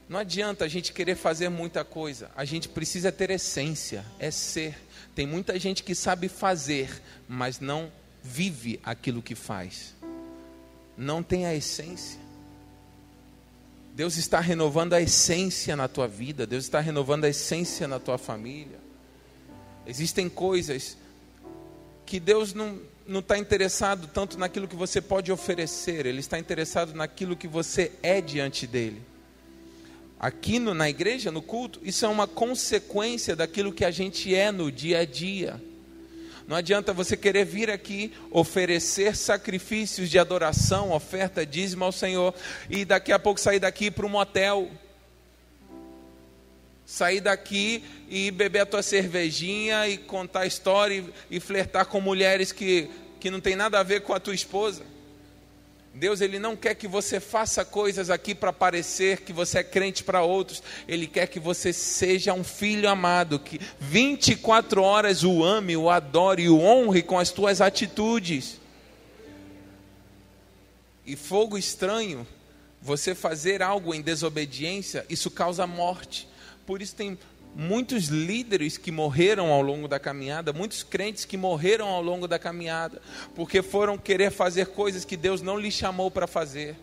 Não 0.07 0.19
adianta 0.19 0.65
a 0.65 0.67
gente 0.67 0.91
querer 0.91 1.15
fazer 1.15 1.49
muita 1.49 1.83
coisa, 1.83 2.29
a 2.35 2.45
gente 2.45 2.67
precisa 2.67 3.11
ter 3.11 3.29
essência, 3.29 4.05
é 4.19 4.29
ser. 4.29 4.75
Tem 5.15 5.25
muita 5.25 5.57
gente 5.57 5.83
que 5.83 5.95
sabe 5.95 6.27
fazer, 6.27 7.01
mas 7.27 7.59
não 7.59 7.91
vive 8.21 8.79
aquilo 8.83 9.21
que 9.21 9.35
faz, 9.35 9.93
não 10.97 11.23
tem 11.23 11.45
a 11.45 11.55
essência. 11.55 12.19
Deus 13.95 14.17
está 14.17 14.39
renovando 14.39 14.93
a 14.93 15.01
essência 15.01 15.75
na 15.75 15.87
tua 15.87 16.07
vida, 16.07 16.47
Deus 16.47 16.63
está 16.63 16.79
renovando 16.79 17.25
a 17.25 17.29
essência 17.29 17.87
na 17.87 17.99
tua 17.99 18.17
família. 18.17 18.79
Existem 19.85 20.27
coisas 20.27 20.97
que 22.05 22.19
Deus 22.19 22.53
não 22.53 22.79
não 23.05 23.19
está 23.19 23.37
interessado 23.37 24.07
tanto 24.07 24.37
naquilo 24.37 24.67
que 24.67 24.75
você 24.75 25.01
pode 25.01 25.31
oferecer, 25.31 26.05
Ele 26.05 26.19
está 26.19 26.39
interessado 26.39 26.93
naquilo 26.93 27.35
que 27.35 27.47
você 27.47 27.91
é 28.01 28.21
diante 28.21 28.65
dEle. 28.65 29.01
Aqui 30.23 30.57
no, 30.57 30.73
na 30.73 30.89
igreja, 30.89 31.33
no 31.33 31.41
culto, 31.41 31.81
isso 31.83 32.05
é 32.05 32.07
uma 32.07 32.25
consequência 32.25 33.35
daquilo 33.35 33.73
que 33.73 33.83
a 33.83 33.91
gente 33.91 34.33
é 34.33 34.53
no 34.53 34.71
dia 34.71 34.99
a 34.99 35.05
dia. 35.05 35.61
Não 36.47 36.55
adianta 36.55 36.93
você 36.93 37.17
querer 37.17 37.43
vir 37.43 37.69
aqui 37.69 38.09
oferecer 38.31 39.17
sacrifícios 39.17 40.09
de 40.09 40.17
adoração, 40.17 40.93
oferta, 40.93 41.45
dízimo 41.45 41.83
ao 41.83 41.91
Senhor, 41.91 42.33
e 42.69 42.85
daqui 42.85 43.11
a 43.11 43.19
pouco 43.19 43.37
sair 43.37 43.59
daqui 43.59 43.91
para 43.91 44.05
um 44.05 44.09
motel. 44.09 44.71
Sair 46.85 47.19
daqui 47.19 47.83
e 48.09 48.31
beber 48.31 48.61
a 48.61 48.65
tua 48.65 48.81
cervejinha 48.81 49.89
e 49.89 49.97
contar 49.97 50.45
história 50.45 51.03
e, 51.29 51.35
e 51.35 51.39
flertar 51.41 51.87
com 51.87 51.99
mulheres 51.99 52.53
que, 52.53 52.89
que 53.19 53.29
não 53.29 53.41
tem 53.41 53.57
nada 53.57 53.77
a 53.77 53.83
ver 53.83 54.03
com 54.03 54.13
a 54.13 54.21
tua 54.21 54.33
esposa. 54.33 54.85
Deus 55.93 56.21
ele 56.21 56.39
não 56.39 56.55
quer 56.55 56.73
que 56.73 56.87
você 56.87 57.19
faça 57.19 57.63
coisas 57.63 58.09
aqui 58.09 58.33
para 58.33 58.51
parecer 58.51 59.21
que 59.21 59.31
você 59.31 59.59
é 59.59 59.63
crente 59.63 60.03
para 60.03 60.23
outros. 60.23 60.63
Ele 60.87 61.05
quer 61.05 61.27
que 61.27 61.39
você 61.39 61.71
seja 61.71 62.33
um 62.33 62.43
filho 62.43 62.89
amado, 62.89 63.37
que 63.37 63.59
24 63.79 64.81
horas 64.81 65.23
o 65.23 65.43
ame, 65.43 65.77
o 65.77 65.91
adore 65.91 66.43
e 66.43 66.49
o 66.49 66.59
honre 66.59 67.03
com 67.03 67.19
as 67.19 67.29
tuas 67.29 67.61
atitudes. 67.61 68.59
E 71.05 71.15
fogo 71.15 71.59
estranho, 71.59 72.25
você 72.81 73.13
fazer 73.13 73.61
algo 73.61 73.93
em 73.93 74.01
desobediência, 74.01 75.05
isso 75.07 75.29
causa 75.29 75.67
morte. 75.67 76.27
Por 76.65 76.81
isso 76.81 76.95
tem 76.95 77.19
muitos 77.55 78.05
líderes 78.05 78.77
que 78.77 78.91
morreram 78.91 79.51
ao 79.51 79.61
longo 79.61 79.87
da 79.87 79.99
caminhada, 79.99 80.53
muitos 80.53 80.83
crentes 80.83 81.25
que 81.25 81.37
morreram 81.37 81.87
ao 81.87 82.01
longo 82.01 82.27
da 82.27 82.39
caminhada, 82.39 83.01
porque 83.35 83.61
foram 83.61 83.97
querer 83.97 84.31
fazer 84.31 84.67
coisas 84.67 85.05
que 85.05 85.17
Deus 85.17 85.41
não 85.41 85.59
lhes 85.59 85.73
chamou 85.73 86.09
para 86.09 86.27
fazer. 86.27 86.75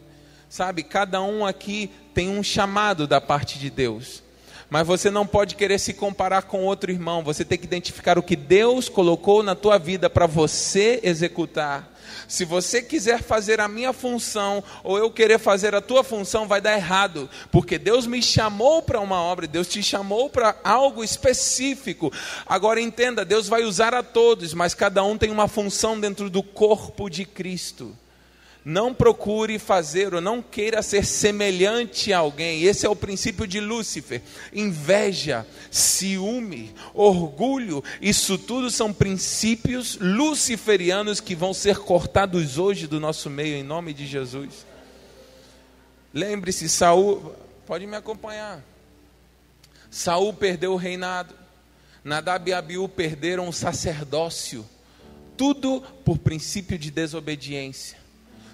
Sabe, 0.48 0.82
cada 0.82 1.22
um 1.22 1.46
aqui 1.46 1.90
tem 2.12 2.28
um 2.28 2.42
chamado 2.42 3.06
da 3.06 3.20
parte 3.20 3.58
de 3.58 3.70
Deus. 3.70 4.22
Mas 4.70 4.86
você 4.86 5.10
não 5.10 5.26
pode 5.26 5.56
querer 5.56 5.80
se 5.80 5.92
comparar 5.92 6.42
com 6.42 6.64
outro 6.64 6.92
irmão, 6.92 7.24
você 7.24 7.44
tem 7.44 7.58
que 7.58 7.66
identificar 7.66 8.16
o 8.16 8.22
que 8.22 8.36
Deus 8.36 8.88
colocou 8.88 9.42
na 9.42 9.56
tua 9.56 9.76
vida 9.78 10.08
para 10.08 10.26
você 10.26 11.00
executar. 11.02 11.90
Se 12.28 12.44
você 12.44 12.80
quiser 12.80 13.20
fazer 13.20 13.60
a 13.60 13.66
minha 13.66 13.92
função 13.92 14.62
ou 14.84 14.96
eu 14.96 15.10
querer 15.10 15.40
fazer 15.40 15.74
a 15.74 15.80
tua 15.80 16.04
função, 16.04 16.46
vai 16.46 16.60
dar 16.60 16.76
errado, 16.76 17.28
porque 17.50 17.78
Deus 17.78 18.06
me 18.06 18.22
chamou 18.22 18.80
para 18.80 19.00
uma 19.00 19.20
obra, 19.20 19.48
Deus 19.48 19.66
te 19.66 19.82
chamou 19.82 20.30
para 20.30 20.56
algo 20.62 21.02
específico. 21.02 22.12
Agora 22.46 22.80
entenda, 22.80 23.24
Deus 23.24 23.48
vai 23.48 23.64
usar 23.64 23.92
a 23.92 24.04
todos, 24.04 24.54
mas 24.54 24.72
cada 24.72 25.02
um 25.02 25.18
tem 25.18 25.30
uma 25.32 25.48
função 25.48 25.98
dentro 25.98 26.30
do 26.30 26.42
corpo 26.42 27.10
de 27.10 27.24
Cristo. 27.24 27.96
Não 28.64 28.92
procure 28.92 29.58
fazer 29.58 30.12
ou 30.12 30.20
não 30.20 30.42
queira 30.42 30.82
ser 30.82 31.04
semelhante 31.06 32.12
a 32.12 32.18
alguém. 32.18 32.62
Esse 32.62 32.84
é 32.84 32.88
o 32.88 32.96
princípio 32.96 33.46
de 33.46 33.58
Lúcifer. 33.58 34.20
Inveja, 34.52 35.46
ciúme, 35.70 36.74
orgulho, 36.92 37.82
isso 38.02 38.36
tudo 38.36 38.70
são 38.70 38.92
princípios 38.92 39.96
luciferianos 39.98 41.20
que 41.20 41.34
vão 41.34 41.54
ser 41.54 41.78
cortados 41.78 42.58
hoje 42.58 42.86
do 42.86 43.00
nosso 43.00 43.30
meio 43.30 43.56
em 43.56 43.62
nome 43.62 43.94
de 43.94 44.06
Jesus. 44.06 44.66
Lembre-se, 46.12 46.68
Saul, 46.68 47.34
pode 47.66 47.86
me 47.86 47.96
acompanhar. 47.96 48.62
Saul 49.90 50.34
perdeu 50.34 50.72
o 50.72 50.76
reinado. 50.76 51.34
Nadab 52.04 52.48
e 52.48 52.52
Abiú 52.52 52.88
perderam 52.88 53.48
o 53.48 53.52
sacerdócio. 53.52 54.66
Tudo 55.36 55.80
por 56.04 56.18
princípio 56.18 56.78
de 56.78 56.90
desobediência. 56.90 57.99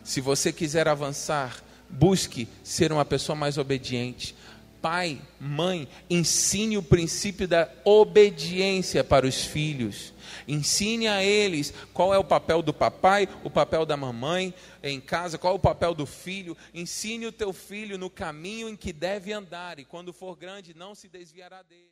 Se 0.07 0.21
você 0.21 0.53
quiser 0.53 0.87
avançar, 0.87 1.61
busque 1.91 2.47
ser 2.63 2.93
uma 2.93 3.05
pessoa 3.05 3.35
mais 3.35 3.59
obediente. 3.59 4.37
Pai, 4.81 5.21
mãe, 5.41 5.89
ensine 6.09 6.79
o 6.79 6.83
princípio 6.83 7.49
da 7.49 7.69
obediência 7.85 9.03
para 9.03 9.27
os 9.27 9.45
filhos. 9.45 10.15
Ensine 10.47 11.09
a 11.09 11.25
eles 11.25 11.75
qual 11.93 12.15
é 12.15 12.19
o 12.19 12.23
papel 12.23 12.63
do 12.63 12.73
papai, 12.73 13.29
o 13.43 13.51
papel 13.51 13.85
da 13.85 13.97
mamãe 13.97 14.55
em 14.81 15.01
casa, 15.01 15.39
qual 15.39 15.55
é 15.55 15.57
o 15.57 15.61
papel 15.61 15.93
do 15.93 16.07
filho. 16.07 16.57
Ensine 16.73 17.27
o 17.27 17.33
teu 17.33 17.53
filho 17.53 17.99
no 17.99 18.09
caminho 18.09 18.69
em 18.69 18.77
que 18.77 18.93
deve 18.93 19.33
andar, 19.33 19.81
e 19.81 19.85
quando 19.85 20.13
for 20.13 20.37
grande, 20.37 20.73
não 20.73 20.95
se 20.95 21.09
desviará 21.09 21.65
dele. 21.65 21.91